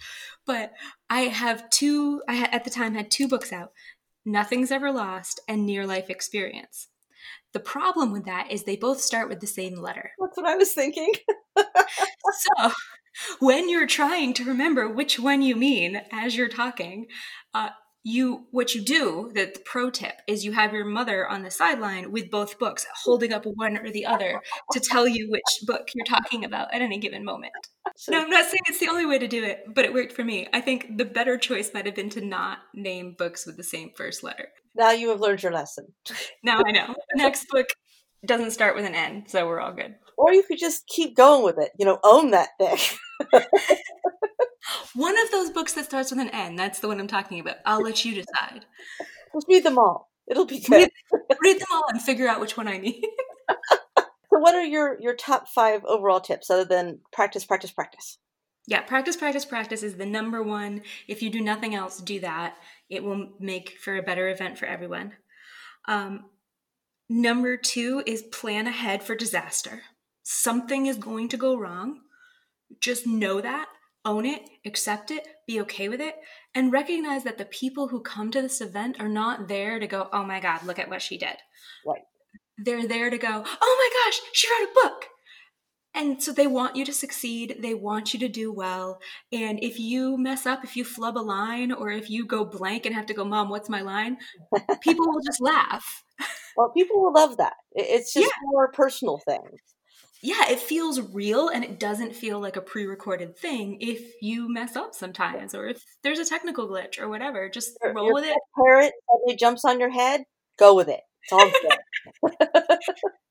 but 0.46 0.72
i 1.08 1.22
have 1.22 1.68
two 1.70 2.22
i 2.28 2.34
had, 2.34 2.52
at 2.52 2.64
the 2.64 2.70
time 2.70 2.94
had 2.94 3.10
two 3.10 3.28
books 3.28 3.52
out 3.52 3.70
nothing's 4.24 4.72
ever 4.72 4.90
lost 4.90 5.40
and 5.48 5.64
near 5.64 5.86
life 5.86 6.10
experience 6.10 6.88
the 7.54 7.60
problem 7.60 8.12
with 8.12 8.26
that 8.26 8.50
is 8.50 8.64
they 8.64 8.76
both 8.76 9.00
start 9.00 9.30
with 9.30 9.40
the 9.40 9.46
same 9.46 9.76
letter. 9.76 10.10
That's 10.20 10.36
what 10.36 10.46
i 10.46 10.56
was 10.56 10.72
thinking. 10.72 11.12
So 11.56 12.72
when 13.38 13.68
you're 13.68 13.86
trying 13.86 14.34
to 14.34 14.44
remember 14.44 14.88
which 14.88 15.18
one 15.20 15.40
you 15.40 15.54
mean 15.56 16.02
as 16.12 16.36
you're 16.36 16.48
talking 16.48 17.06
uh, 17.54 17.68
you 18.04 18.44
what 18.50 18.74
you 18.74 18.82
do 18.82 19.30
the, 19.34 19.46
the, 19.46 19.60
pro 19.64 19.88
tip 19.88 20.20
is 20.28 20.44
you 20.44 20.52
have 20.52 20.74
your 20.74 20.84
mother 20.84 21.26
on 21.26 21.42
the 21.42 21.50
sideline 21.50 22.12
with 22.12 22.30
both 22.30 22.58
books 22.58 22.86
holding 23.02 23.32
up 23.32 23.46
one 23.46 23.78
or 23.78 23.90
the 23.90 24.04
other 24.04 24.42
to 24.72 24.78
tell 24.78 25.08
you 25.08 25.30
which 25.30 25.42
book 25.66 25.88
you're 25.94 26.04
talking 26.04 26.44
about 26.44 26.72
at 26.74 26.82
any 26.82 26.98
given 26.98 27.24
moment. 27.24 27.52
No 28.08 28.22
i'm 28.22 28.30
not 28.30 28.44
saying 28.44 28.60
it's 28.66 28.78
the 28.78 28.88
only 28.88 29.06
way 29.06 29.18
to 29.18 29.26
do 29.26 29.42
it 29.42 29.64
but 29.74 29.86
it 29.86 29.94
worked 29.94 30.12
for 30.12 30.22
me. 30.22 30.46
I 30.52 30.60
think 30.60 30.98
the 30.98 31.06
better 31.06 31.38
choice 31.38 31.72
might 31.72 31.86
have 31.86 31.94
been 31.94 32.10
to 32.10 32.20
not 32.20 32.58
name 32.74 33.14
books 33.16 33.46
with 33.46 33.56
the 33.56 33.64
same 33.64 33.90
first 33.96 34.22
letter. 34.22 34.48
Now 34.74 34.90
you 34.90 35.08
have 35.08 35.20
learned 35.20 35.42
your 35.42 35.52
lesson. 35.52 35.86
Now 36.44 36.62
i 36.66 36.72
know. 36.72 36.94
The 37.14 37.22
next 37.22 37.46
book 37.48 37.68
doesn't 38.26 38.50
start 38.50 38.76
with 38.76 38.84
an 38.84 38.94
n 38.94 39.24
so 39.26 39.46
we're 39.46 39.60
all 39.60 39.72
good. 39.72 39.94
Or 40.18 40.32
you 40.32 40.42
could 40.42 40.58
just 40.58 40.86
keep 40.88 41.16
going 41.16 41.42
with 41.42 41.58
it 41.58 41.70
you 41.78 41.86
know 41.86 41.98
own 42.04 42.32
that 42.32 42.50
thing 42.58 42.78
one 44.94 45.18
of 45.18 45.30
those 45.30 45.50
books 45.50 45.72
that 45.74 45.84
starts 45.84 46.10
with 46.10 46.20
an 46.20 46.30
N. 46.30 46.56
That's 46.56 46.80
the 46.80 46.88
one 46.88 47.00
I'm 47.00 47.06
talking 47.06 47.40
about. 47.40 47.56
I'll 47.66 47.82
let 47.82 48.04
you 48.04 48.14
decide. 48.14 48.64
Just 49.34 49.46
read 49.48 49.64
them 49.64 49.78
all. 49.78 50.10
It'll 50.26 50.46
be 50.46 50.60
good. 50.60 50.90
Read, 51.12 51.18
read 51.42 51.60
them 51.60 51.68
all 51.72 51.84
and 51.88 52.00
figure 52.00 52.28
out 52.28 52.40
which 52.40 52.56
one 52.56 52.68
I 52.68 52.78
need. 52.78 53.04
so, 53.98 54.04
what 54.30 54.54
are 54.54 54.64
your 54.64 54.98
your 55.00 55.14
top 55.14 55.48
five 55.48 55.84
overall 55.84 56.20
tips 56.20 56.50
other 56.50 56.64
than 56.64 57.00
practice, 57.12 57.44
practice, 57.44 57.72
practice? 57.72 58.18
Yeah, 58.66 58.80
practice, 58.80 59.16
practice, 59.16 59.44
practice 59.44 59.82
is 59.82 59.96
the 59.96 60.06
number 60.06 60.42
one. 60.42 60.82
If 61.06 61.22
you 61.22 61.28
do 61.28 61.42
nothing 61.42 61.74
else, 61.74 61.98
do 61.98 62.20
that. 62.20 62.56
It 62.88 63.04
will 63.04 63.28
make 63.38 63.76
for 63.78 63.96
a 63.96 64.02
better 64.02 64.28
event 64.28 64.58
for 64.58 64.64
everyone. 64.64 65.12
Um, 65.86 66.24
number 67.10 67.58
two 67.58 68.02
is 68.06 68.22
plan 68.22 68.66
ahead 68.66 69.02
for 69.02 69.14
disaster. 69.14 69.82
Something 70.22 70.86
is 70.86 70.96
going 70.96 71.28
to 71.28 71.36
go 71.36 71.58
wrong. 71.58 72.00
Just 72.80 73.06
know 73.06 73.42
that 73.42 73.68
own 74.04 74.26
it, 74.26 74.42
accept 74.64 75.10
it, 75.10 75.26
be 75.46 75.60
okay 75.60 75.88
with 75.88 76.00
it, 76.00 76.16
and 76.54 76.72
recognize 76.72 77.24
that 77.24 77.38
the 77.38 77.44
people 77.44 77.88
who 77.88 78.00
come 78.00 78.30
to 78.30 78.42
this 78.42 78.60
event 78.60 79.00
are 79.00 79.08
not 79.08 79.48
there 79.48 79.78
to 79.78 79.86
go, 79.86 80.08
oh 80.12 80.24
my 80.24 80.40
God, 80.40 80.64
look 80.64 80.78
at 80.78 80.88
what 80.88 81.02
she 81.02 81.18
did. 81.18 81.36
Right. 81.86 82.02
They're 82.58 82.86
there 82.86 83.10
to 83.10 83.18
go, 83.18 83.44
oh 83.60 83.76
my 83.78 84.04
gosh, 84.04 84.20
she 84.32 84.48
wrote 84.48 84.68
a 84.70 84.74
book. 84.74 85.06
And 85.96 86.20
so 86.20 86.32
they 86.32 86.48
want 86.48 86.74
you 86.74 86.84
to 86.86 86.92
succeed. 86.92 87.58
They 87.60 87.72
want 87.72 88.12
you 88.12 88.20
to 88.20 88.28
do 88.28 88.52
well. 88.52 88.98
And 89.32 89.62
if 89.62 89.78
you 89.78 90.18
mess 90.18 90.44
up, 90.44 90.64
if 90.64 90.76
you 90.76 90.84
flub 90.84 91.16
a 91.16 91.20
line, 91.20 91.70
or 91.70 91.90
if 91.90 92.10
you 92.10 92.26
go 92.26 92.44
blank 92.44 92.84
and 92.84 92.94
have 92.94 93.06
to 93.06 93.14
go, 93.14 93.24
Mom, 93.24 93.48
what's 93.48 93.68
my 93.68 93.80
line? 93.80 94.16
People 94.80 95.06
will 95.06 95.22
just 95.24 95.40
laugh. 95.40 96.02
Well, 96.56 96.70
people 96.70 97.02
will 97.02 97.12
love 97.12 97.38
that. 97.38 97.54
It's 97.72 98.14
just 98.14 98.26
yeah. 98.26 98.48
more 98.52 98.70
personal 98.70 99.20
things 99.26 99.73
yeah, 100.24 100.50
it 100.50 100.58
feels 100.58 101.00
real 101.12 101.48
and 101.48 101.62
it 101.62 101.78
doesn't 101.78 102.16
feel 102.16 102.40
like 102.40 102.56
a 102.56 102.62
pre 102.62 102.86
recorded 102.86 103.36
thing 103.36 103.76
if 103.80 104.00
you 104.22 104.50
mess 104.50 104.74
up 104.74 104.94
sometimes 104.94 105.54
or 105.54 105.68
if 105.68 105.84
there's 106.02 106.18
a 106.18 106.24
technical 106.24 106.66
glitch 106.66 106.98
or 106.98 107.10
whatever. 107.10 107.50
Just 107.50 107.76
your, 107.82 107.92
roll 107.92 108.06
your 108.06 108.14
with 108.14 108.24
it. 108.24 108.38
Parrot 108.56 108.92
suddenly 109.10 109.36
jumps 109.36 109.66
on 109.66 109.78
your 109.78 109.90
head, 109.90 110.22
go 110.58 110.74
with 110.74 110.88
it. 110.88 111.00
It's 111.22 111.32
all 111.32 111.50
good. 111.50 112.32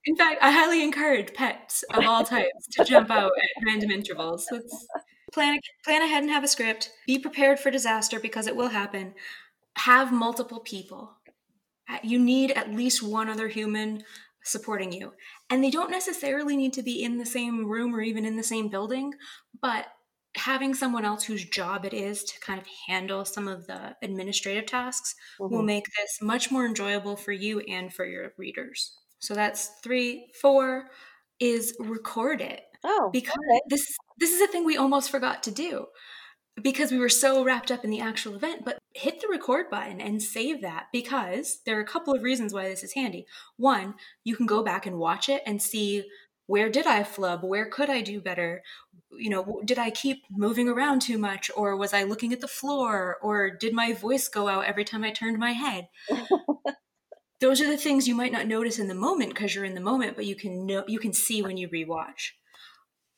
In 0.05 0.15
fact, 0.15 0.37
I 0.43 0.51
highly 0.51 0.83
encourage 0.83 1.33
pets 1.33 1.83
of 1.93 2.05
all 2.05 2.23
types 2.23 2.67
to 2.73 2.83
jump 2.83 3.09
out 3.09 3.31
at 3.37 3.65
random 3.65 3.89
intervals. 3.89 4.45
Let's 4.51 4.85
plan, 5.33 5.59
plan 5.83 6.03
ahead 6.03 6.21
and 6.21 6.31
have 6.31 6.43
a 6.43 6.47
script. 6.47 6.91
Be 7.07 7.17
prepared 7.17 7.59
for 7.59 7.71
disaster 7.71 8.19
because 8.19 8.45
it 8.45 8.55
will 8.55 8.69
happen. 8.69 9.15
Have 9.77 10.11
multiple 10.11 10.59
people. 10.59 11.15
Uh, 11.89 11.97
you 12.03 12.19
need 12.19 12.51
at 12.51 12.73
least 12.73 13.01
one 13.01 13.29
other 13.29 13.47
human 13.47 14.03
supporting 14.43 14.91
you. 14.91 15.13
And 15.49 15.63
they 15.63 15.69
don't 15.69 15.91
necessarily 15.91 16.55
need 16.55 16.73
to 16.73 16.83
be 16.83 17.03
in 17.03 17.17
the 17.17 17.25
same 17.25 17.65
room 17.65 17.95
or 17.95 18.01
even 18.01 18.25
in 18.25 18.35
the 18.35 18.43
same 18.43 18.69
building, 18.69 19.13
but 19.61 19.87
having 20.35 20.73
someone 20.73 21.05
else 21.05 21.23
whose 21.23 21.45
job 21.45 21.85
it 21.85 21.93
is 21.93 22.23
to 22.23 22.39
kind 22.39 22.59
of 22.59 22.67
handle 22.87 23.23
some 23.23 23.47
of 23.47 23.67
the 23.67 23.95
administrative 24.01 24.65
tasks 24.65 25.13
mm-hmm. 25.39 25.53
will 25.53 25.63
make 25.63 25.85
this 25.85 26.19
much 26.21 26.51
more 26.51 26.65
enjoyable 26.65 27.15
for 27.15 27.31
you 27.31 27.59
and 27.61 27.93
for 27.93 28.05
your 28.05 28.31
readers. 28.37 28.97
So 29.19 29.33
that's 29.33 29.69
three. 29.83 30.27
Four 30.41 30.89
is 31.39 31.75
record 31.79 32.41
it. 32.41 32.61
Oh, 32.83 33.09
because 33.13 33.31
okay. 33.31 33.61
this 33.69 33.85
this 34.17 34.33
is 34.33 34.41
a 34.41 34.47
thing 34.47 34.65
we 34.65 34.75
almost 34.75 35.09
forgot 35.09 35.43
to 35.43 35.51
do 35.51 35.85
because 36.61 36.91
we 36.91 36.99
were 36.99 37.09
so 37.09 37.43
wrapped 37.43 37.71
up 37.71 37.85
in 37.85 37.89
the 37.89 38.01
actual 38.01 38.35
event. 38.35 38.63
But 38.65 38.77
hit 38.93 39.21
the 39.21 39.27
record 39.27 39.69
button 39.69 39.99
and 39.99 40.21
save 40.21 40.61
that 40.61 40.87
because 40.91 41.59
there 41.65 41.77
are 41.77 41.81
a 41.81 41.85
couple 41.85 42.13
of 42.13 42.23
reasons 42.23 42.53
why 42.53 42.69
this 42.69 42.83
is 42.83 42.93
handy. 42.93 43.25
One, 43.57 43.95
you 44.23 44.35
can 44.35 44.45
go 44.45 44.63
back 44.63 44.85
and 44.85 44.99
watch 44.99 45.29
it 45.29 45.41
and 45.45 45.61
see 45.61 46.05
where 46.45 46.69
did 46.69 46.85
I 46.85 47.03
flub? 47.03 47.43
Where 47.43 47.65
could 47.65 47.89
I 47.89 48.01
do 48.01 48.19
better? 48.19 48.61
You 49.11 49.29
know, 49.29 49.61
did 49.65 49.79
I 49.79 49.89
keep 49.89 50.23
moving 50.29 50.67
around 50.67 51.01
too 51.01 51.17
much 51.17 51.49
or 51.55 51.75
was 51.75 51.93
I 51.93 52.03
looking 52.03 52.33
at 52.33 52.41
the 52.41 52.47
floor 52.47 53.17
or 53.21 53.49
did 53.49 53.73
my 53.73 53.93
voice 53.93 54.27
go 54.27 54.47
out 54.47 54.65
every 54.65 54.83
time 54.83 55.03
I 55.03 55.11
turned 55.11 55.39
my 55.39 55.53
head? 55.53 55.87
Those 57.39 57.61
are 57.61 57.67
the 57.67 57.77
things 57.77 58.07
you 58.07 58.15
might 58.15 58.31
not 58.31 58.47
notice 58.47 58.79
in 58.79 58.87
the 58.87 58.95
moment 58.95 59.33
because 59.33 59.55
you're 59.55 59.65
in 59.65 59.73
the 59.73 59.81
moment, 59.81 60.15
but 60.15 60.25
you 60.25 60.35
can 60.35 60.65
know 60.65 60.83
you 60.87 60.99
can 60.99 61.13
see 61.13 61.41
when 61.41 61.57
you 61.57 61.67
rewatch. 61.67 62.31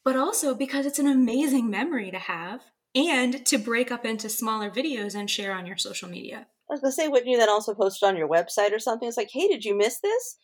But 0.04 0.16
also 0.16 0.56
because 0.56 0.86
it's 0.86 1.00
an 1.00 1.08
amazing 1.08 1.70
memory 1.70 2.12
to 2.12 2.18
have 2.20 2.62
and 2.96 3.46
to 3.46 3.58
break 3.58 3.92
up 3.92 4.06
into 4.06 4.30
smaller 4.30 4.72
videos 4.72 5.16
and 5.16 5.30
share 5.30 5.54
on 5.54 5.66
your 5.66 5.78
social 5.78 6.10
media. 6.10 6.48
I 6.70 6.74
was 6.74 6.82
gonna 6.82 6.92
say, 6.92 7.08
wouldn't 7.08 7.30
you 7.30 7.38
then 7.38 7.50
also 7.50 7.76
post 7.76 8.02
it 8.02 8.06
on 8.06 8.18
your 8.18 8.30
website 8.30 8.72
or 8.72 8.80
something? 8.80 9.08
It's 9.08 9.18
like, 9.18 9.30
hey, 9.32 9.48
did 9.48 9.66
you 9.66 9.78
miss 9.78 10.00
this? 10.00 10.38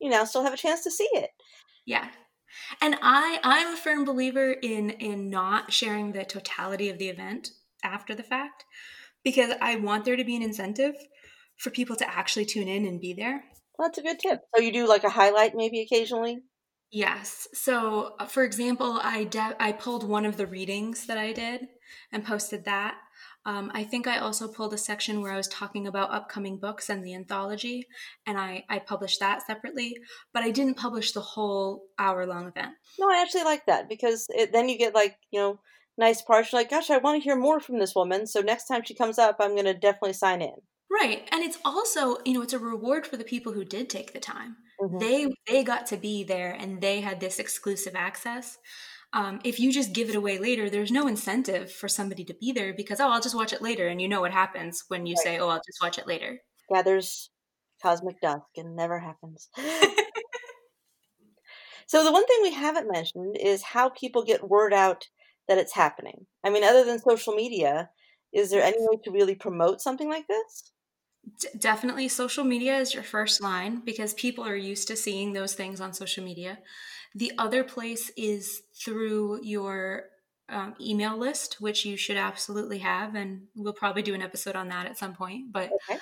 you 0.00 0.10
now 0.10 0.24
still 0.24 0.42
have 0.42 0.54
a 0.54 0.58
chance 0.58 0.82
to 0.82 0.90
see 0.90 1.08
it. 1.12 1.30
Yeah. 1.86 2.08
And 2.80 2.96
I 3.00 3.38
I'm 3.44 3.74
a 3.74 3.76
firm 3.76 4.04
believer 4.04 4.52
in 4.52 4.90
in 4.90 5.30
not 5.30 5.72
sharing 5.72 6.12
the 6.12 6.24
totality 6.24 6.88
of 6.88 6.98
the 6.98 7.08
event 7.08 7.50
after 7.84 8.14
the 8.14 8.22
fact 8.22 8.64
because 9.22 9.52
I 9.60 9.76
want 9.76 10.04
there 10.04 10.16
to 10.16 10.24
be 10.24 10.36
an 10.36 10.42
incentive 10.42 10.94
for 11.58 11.70
people 11.70 11.94
to 11.96 12.10
actually 12.10 12.46
tune 12.46 12.68
in 12.68 12.86
and 12.86 13.00
be 13.00 13.14
there. 13.14 13.44
That's 13.78 13.98
a 13.98 14.02
good 14.02 14.18
tip. 14.18 14.40
So 14.54 14.62
you 14.62 14.72
do 14.72 14.88
like 14.88 15.04
a 15.04 15.10
highlight 15.10 15.52
maybe 15.54 15.80
occasionally? 15.80 16.38
Yes. 16.90 17.46
So, 17.54 18.14
uh, 18.18 18.26
for 18.26 18.42
example, 18.42 18.98
I 19.02 19.24
de- 19.24 19.56
I 19.60 19.72
pulled 19.72 20.02
one 20.02 20.26
of 20.26 20.36
the 20.36 20.46
readings 20.46 21.06
that 21.06 21.18
I 21.18 21.32
did 21.32 21.68
and 22.12 22.24
posted 22.24 22.64
that. 22.64 22.96
Um, 23.46 23.70
I 23.72 23.84
think 23.84 24.06
I 24.06 24.18
also 24.18 24.48
pulled 24.48 24.74
a 24.74 24.78
section 24.78 25.22
where 25.22 25.32
I 25.32 25.36
was 25.36 25.48
talking 25.48 25.86
about 25.86 26.12
upcoming 26.12 26.58
books 26.58 26.90
and 26.90 27.04
the 27.04 27.14
anthology, 27.14 27.86
and 28.26 28.38
I, 28.38 28.64
I 28.68 28.80
published 28.80 29.20
that 29.20 29.46
separately, 29.46 29.96
but 30.34 30.42
I 30.42 30.50
didn't 30.50 30.76
publish 30.76 31.12
the 31.12 31.20
whole 31.20 31.84
hour 31.98 32.26
long 32.26 32.48
event. 32.48 32.72
No, 32.98 33.08
I 33.08 33.22
actually 33.22 33.44
like 33.44 33.64
that 33.66 33.88
because 33.88 34.26
it, 34.30 34.52
then 34.52 34.68
you 34.68 34.76
get 34.76 34.94
like, 34.94 35.16
you 35.30 35.40
know, 35.40 35.60
nice 35.96 36.20
parts. 36.22 36.52
You're 36.52 36.60
like, 36.60 36.70
gosh, 36.70 36.90
I 36.90 36.98
want 36.98 37.20
to 37.20 37.24
hear 37.24 37.36
more 37.36 37.60
from 37.60 37.78
this 37.78 37.94
woman. 37.94 38.26
So 38.26 38.40
next 38.40 38.66
time 38.66 38.82
she 38.84 38.94
comes 38.94 39.18
up, 39.18 39.36
I'm 39.40 39.52
going 39.52 39.64
to 39.64 39.74
definitely 39.74 40.14
sign 40.14 40.42
in. 40.42 40.54
Right. 40.90 41.28
And 41.30 41.42
it's 41.42 41.58
also, 41.64 42.16
you 42.26 42.34
know, 42.34 42.42
it's 42.42 42.52
a 42.52 42.58
reward 42.58 43.06
for 43.06 43.16
the 43.16 43.24
people 43.24 43.52
who 43.52 43.64
did 43.64 43.88
take 43.88 44.12
the 44.12 44.20
time. 44.20 44.56
Mm-hmm. 44.80 44.98
They 44.98 45.28
they 45.46 45.62
got 45.62 45.86
to 45.86 45.96
be 45.96 46.24
there 46.24 46.56
and 46.58 46.80
they 46.80 47.00
had 47.00 47.20
this 47.20 47.38
exclusive 47.38 47.94
access. 47.94 48.58
Um, 49.12 49.40
if 49.42 49.58
you 49.58 49.72
just 49.72 49.92
give 49.92 50.08
it 50.08 50.14
away 50.14 50.38
later, 50.38 50.70
there's 50.70 50.92
no 50.92 51.08
incentive 51.08 51.72
for 51.72 51.88
somebody 51.88 52.24
to 52.24 52.34
be 52.34 52.52
there 52.52 52.72
because 52.72 53.00
oh, 53.00 53.08
I'll 53.08 53.20
just 53.20 53.34
watch 53.34 53.52
it 53.52 53.60
later, 53.62 53.88
and 53.88 54.00
you 54.00 54.08
know 54.08 54.20
what 54.20 54.32
happens 54.32 54.84
when 54.88 55.04
you 55.06 55.14
right. 55.18 55.24
say, 55.24 55.38
oh, 55.38 55.48
I'll 55.48 55.62
just 55.66 55.82
watch 55.82 55.98
it 55.98 56.06
later. 56.06 56.38
Yeah, 56.70 56.82
there's 56.82 57.30
cosmic 57.82 58.20
dusk 58.20 58.46
and 58.56 58.76
never 58.76 58.98
happens. 58.98 59.48
so 61.86 62.04
the 62.04 62.12
one 62.12 62.26
thing 62.26 62.38
we 62.42 62.52
haven't 62.52 62.92
mentioned 62.92 63.36
is 63.40 63.62
how 63.62 63.88
people 63.88 64.22
get 64.22 64.48
word 64.48 64.72
out 64.72 65.08
that 65.48 65.58
it's 65.58 65.74
happening. 65.74 66.26
I 66.44 66.50
mean, 66.50 66.62
other 66.62 66.84
than 66.84 67.00
social 67.00 67.34
media, 67.34 67.90
is 68.32 68.50
there 68.50 68.62
any 68.62 68.78
way 68.78 68.98
to 69.04 69.10
really 69.10 69.34
promote 69.34 69.80
something 69.80 70.08
like 70.08 70.28
this? 70.28 70.70
D- 71.40 71.48
definitely 71.58 72.08
social 72.08 72.44
media 72.44 72.78
is 72.78 72.94
your 72.94 73.02
first 73.02 73.42
line 73.42 73.82
because 73.84 74.14
people 74.14 74.44
are 74.44 74.56
used 74.56 74.86
to 74.88 74.96
seeing 74.96 75.32
those 75.32 75.54
things 75.54 75.80
on 75.80 75.92
social 75.92 76.24
media. 76.24 76.58
The 77.14 77.32
other 77.38 77.64
place 77.64 78.10
is 78.16 78.62
through 78.74 79.40
your 79.42 80.04
um, 80.48 80.74
email 80.80 81.16
list, 81.16 81.60
which 81.60 81.84
you 81.84 81.96
should 81.96 82.16
absolutely 82.16 82.78
have, 82.78 83.14
and 83.14 83.42
we'll 83.54 83.72
probably 83.72 84.02
do 84.02 84.14
an 84.14 84.22
episode 84.22 84.56
on 84.56 84.68
that 84.68 84.86
at 84.86 84.98
some 84.98 85.14
point. 85.14 85.52
But 85.52 85.70
okay. 85.88 86.00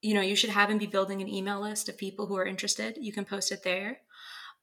you 0.00 0.14
know, 0.14 0.20
you 0.20 0.36
should 0.36 0.50
have 0.50 0.70
and 0.70 0.80
be 0.80 0.86
building 0.86 1.20
an 1.20 1.28
email 1.28 1.60
list 1.60 1.88
of 1.88 1.96
people 1.96 2.26
who 2.26 2.36
are 2.36 2.46
interested. 2.46 2.98
You 3.00 3.12
can 3.12 3.24
post 3.24 3.52
it 3.52 3.62
there. 3.62 4.00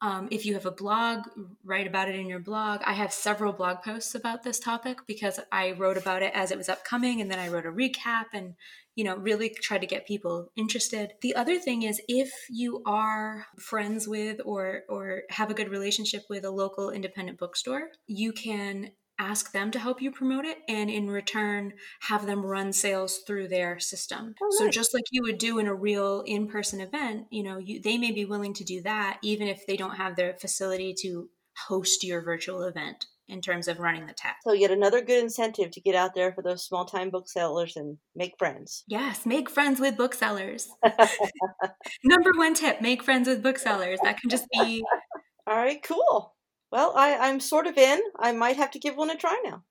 Um, 0.01 0.29
if 0.31 0.45
you 0.45 0.53
have 0.53 0.65
a 0.65 0.71
blog, 0.71 1.27
write 1.63 1.87
about 1.87 2.07
it 2.07 2.15
in 2.15 2.27
your 2.27 2.39
blog. 2.39 2.81
I 2.85 2.93
have 2.93 3.11
several 3.11 3.51
blog 3.51 3.81
posts 3.83 4.15
about 4.15 4.43
this 4.43 4.57
topic 4.57 4.99
because 5.07 5.41
I 5.51 5.71
wrote 5.73 5.97
about 5.97 6.23
it 6.23 6.31
as 6.33 6.51
it 6.51 6.57
was 6.57 6.69
upcoming, 6.69 7.19
and 7.19 7.29
then 7.29 7.39
I 7.39 7.49
wrote 7.49 7.65
a 7.65 7.71
recap 7.71 8.25
and 8.33 8.55
you 8.95 9.03
know 9.03 9.17
really 9.17 9.49
try 9.49 9.77
to 9.77 9.85
get 9.85 10.07
people 10.07 10.51
interested. 10.55 11.13
The 11.21 11.35
other 11.35 11.59
thing 11.59 11.83
is 11.83 12.01
if 12.07 12.31
you 12.49 12.81
are 12.85 13.47
friends 13.57 14.07
with 14.07 14.39
or 14.45 14.83
or 14.87 15.23
have 15.29 15.51
a 15.51 15.53
good 15.53 15.69
relationship 15.69 16.23
with 16.29 16.45
a 16.45 16.51
local 16.51 16.91
independent 16.91 17.37
bookstore, 17.37 17.89
you 18.07 18.31
can 18.31 18.91
ask 19.19 19.51
them 19.51 19.69
to 19.71 19.79
help 19.79 20.01
you 20.01 20.11
promote 20.11 20.45
it 20.45 20.59
and 20.67 20.89
in 20.89 21.09
return 21.09 21.73
have 22.01 22.25
them 22.25 22.45
run 22.45 22.73
sales 22.73 23.19
through 23.27 23.47
their 23.47 23.79
system 23.79 24.33
oh, 24.41 24.45
nice. 24.45 24.57
so 24.57 24.69
just 24.69 24.93
like 24.93 25.03
you 25.11 25.21
would 25.21 25.37
do 25.37 25.59
in 25.59 25.67
a 25.67 25.73
real 25.73 26.23
in-person 26.25 26.81
event 26.81 27.25
you 27.29 27.43
know 27.43 27.57
you, 27.57 27.81
they 27.81 27.97
may 27.97 28.11
be 28.11 28.25
willing 28.25 28.53
to 28.53 28.63
do 28.63 28.81
that 28.81 29.19
even 29.21 29.47
if 29.47 29.65
they 29.67 29.77
don't 29.77 29.95
have 29.95 30.15
the 30.15 30.35
facility 30.39 30.93
to 30.93 31.29
host 31.67 32.03
your 32.03 32.21
virtual 32.21 32.63
event 32.63 33.05
in 33.29 33.41
terms 33.41 33.67
of 33.67 33.79
running 33.79 34.07
the 34.07 34.13
tech. 34.13 34.37
So 34.43 34.53
yet 34.53 34.71
another 34.71 35.01
good 35.01 35.23
incentive 35.23 35.69
to 35.71 35.81
get 35.81 35.93
out 35.93 36.15
there 36.15 36.33
for 36.33 36.41
those 36.41 36.65
small 36.65 36.85
time 36.85 37.11
booksellers 37.11 37.77
and 37.77 37.97
make 38.15 38.33
friends. 38.39 38.83
Yes, 38.87 39.25
make 39.25 39.49
friends 39.49 39.79
with 39.79 39.95
booksellers. 39.95 40.67
Number 42.03 42.31
one 42.35 42.55
tip, 42.55 42.81
make 42.81 43.03
friends 43.03 43.27
with 43.27 43.43
booksellers. 43.43 43.99
That 44.03 44.19
can 44.19 44.29
just 44.31 44.47
be 44.51 44.83
All 45.47 45.55
right, 45.55 45.81
cool. 45.81 46.35
Well, 46.71 46.93
I, 46.95 47.15
I'm 47.17 47.39
sort 47.39 47.67
of 47.67 47.77
in. 47.77 47.99
I 48.17 48.31
might 48.31 48.57
have 48.57 48.71
to 48.71 48.79
give 48.79 48.95
one 48.95 49.09
a 49.09 49.15
try 49.15 49.41
now. 49.43 49.63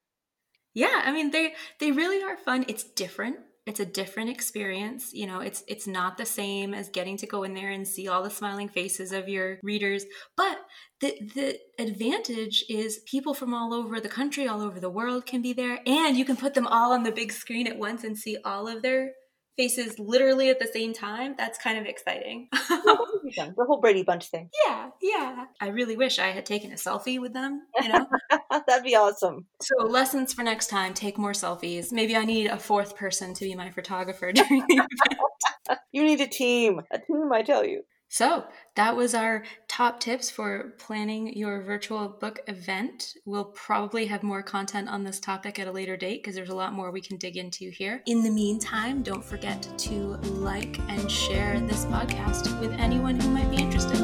Yeah, 0.75 1.03
I 1.05 1.13
mean 1.13 1.31
they 1.31 1.55
they 1.81 1.93
really 1.93 2.23
are 2.23 2.37
fun. 2.37 2.65
It's 2.69 2.85
different. 2.85 3.37
It's 3.67 3.81
a 3.81 3.87
different 3.87 4.31
experience. 4.31 5.13
You 5.13 5.27
know, 5.27 5.41
it's 5.41 5.63
it's 5.67 5.87
not 5.87 6.17
the 6.17 6.25
same 6.25 6.73
as 6.73 6.89
getting 6.89 7.17
to 7.19 7.27
go 7.27 7.43
in 7.43 7.55
there 7.55 7.71
and 7.71 7.87
see 7.87 8.09
all 8.09 8.23
the 8.23 8.31
smiling 8.31 8.69
faces 8.69 9.13
of 9.13 9.29
your 9.29 9.59
readers. 9.63 10.05
But 10.37 10.59
the 11.01 11.19
the 11.35 11.59
advantage 11.79 12.65
is 12.69 13.01
people 13.07 13.35
from 13.35 13.53
all 13.53 13.75
over 13.75 14.01
the 14.01 14.09
country, 14.09 14.47
all 14.47 14.63
over 14.63 14.81
the 14.81 14.91
world 14.91 15.27
can 15.27 15.43
be 15.43 15.53
there, 15.53 15.81
and 15.87 16.17
you 16.17 16.25
can 16.25 16.37
put 16.37 16.55
them 16.55 16.67
all 16.67 16.93
on 16.93 17.03
the 17.03 17.13
big 17.13 17.33
screen 17.33 17.67
at 17.67 17.79
once 17.79 18.05
and 18.05 18.17
see 18.17 18.39
all 18.45 18.69
of 18.69 18.83
their 18.83 19.13
faces 19.59 19.99
literally 19.99 20.49
at 20.51 20.61
the 20.61 20.69
same 20.73 20.95
time, 20.95 21.35
that's 21.37 21.59
kind 21.59 21.77
of 21.79 21.85
exciting. 21.85 22.49
the 22.53 23.65
whole 23.67 23.81
Brady 23.81 24.05
Bunch 24.05 24.29
thing. 24.29 24.49
Yeah, 24.65 24.91
yeah. 25.03 25.47
I 25.61 25.69
really 25.69 25.97
wish 25.97 26.21
I 26.21 26.29
had 26.29 26.47
taken 26.47 26.71
a 26.71 26.77
selfie 26.77 27.21
with 27.21 27.35
them, 27.35 27.63
you 27.83 27.89
know? 27.89 28.07
That'd 28.67 28.85
be 28.85 28.95
awesome. 28.95 29.47
So, 29.61 29.85
lessons 29.85 30.33
for 30.33 30.45
next 30.45 30.69
time 30.69 30.95
take 30.95 31.19
more 31.19 31.33
selfies. 31.33 31.91
Maybe 31.91 32.17
I 32.17 32.25
need 32.25 32.47
a 32.47 32.59
fourth 32.59 32.97
person 32.97 33.35
to 33.35 33.45
be 33.45 33.55
my 33.57 33.71
photographer 33.71 34.31
during 34.33 34.65
the 34.69 34.75
event. 34.75 35.81
you 35.93 36.05
need 36.05 36.21
a 36.21 36.29
team. 36.29 36.81
A 36.93 36.99
team, 36.99 37.33
I 37.33 37.43
tell 37.43 37.65
you. 37.65 37.83
So, 38.09 38.45
that 38.75 38.97
was 38.97 39.15
our 39.15 39.45
top 39.67 40.01
tips 40.01 40.31
for 40.31 40.75
planning 40.79 41.37
your 41.37 41.63
virtual 41.63 42.09
book 42.09 42.41
event. 42.47 43.15
We'll 43.27 43.45
probably 43.45 44.07
have 44.07 44.23
more 44.23 44.43
content 44.43 44.89
on 44.89 45.05
this 45.05 45.21
topic 45.21 45.59
at 45.59 45.69
a 45.69 45.73
later 45.73 45.97
date 45.97 46.23
because 46.23 46.35
there's 46.35 46.49
a 46.49 46.55
lot 46.55 46.73
more 46.73 46.91
we 46.91 47.03
can 47.03 47.19
dig 47.19 47.37
into 47.37 47.71
here. 47.71 48.03
In 48.07 48.23
the 48.23 48.31
meantime, 48.31 49.03
don't 49.03 49.25
forget 49.25 49.69
to 49.79 50.17
like 50.23 50.79
and 50.89 51.11
share 51.11 51.61
this 51.61 51.85
podcast 51.87 52.59
with 52.61 52.73
anyone 52.73 53.21
who 53.21 53.29
might 53.29 53.51
be 53.51 53.57
interested 53.57 54.01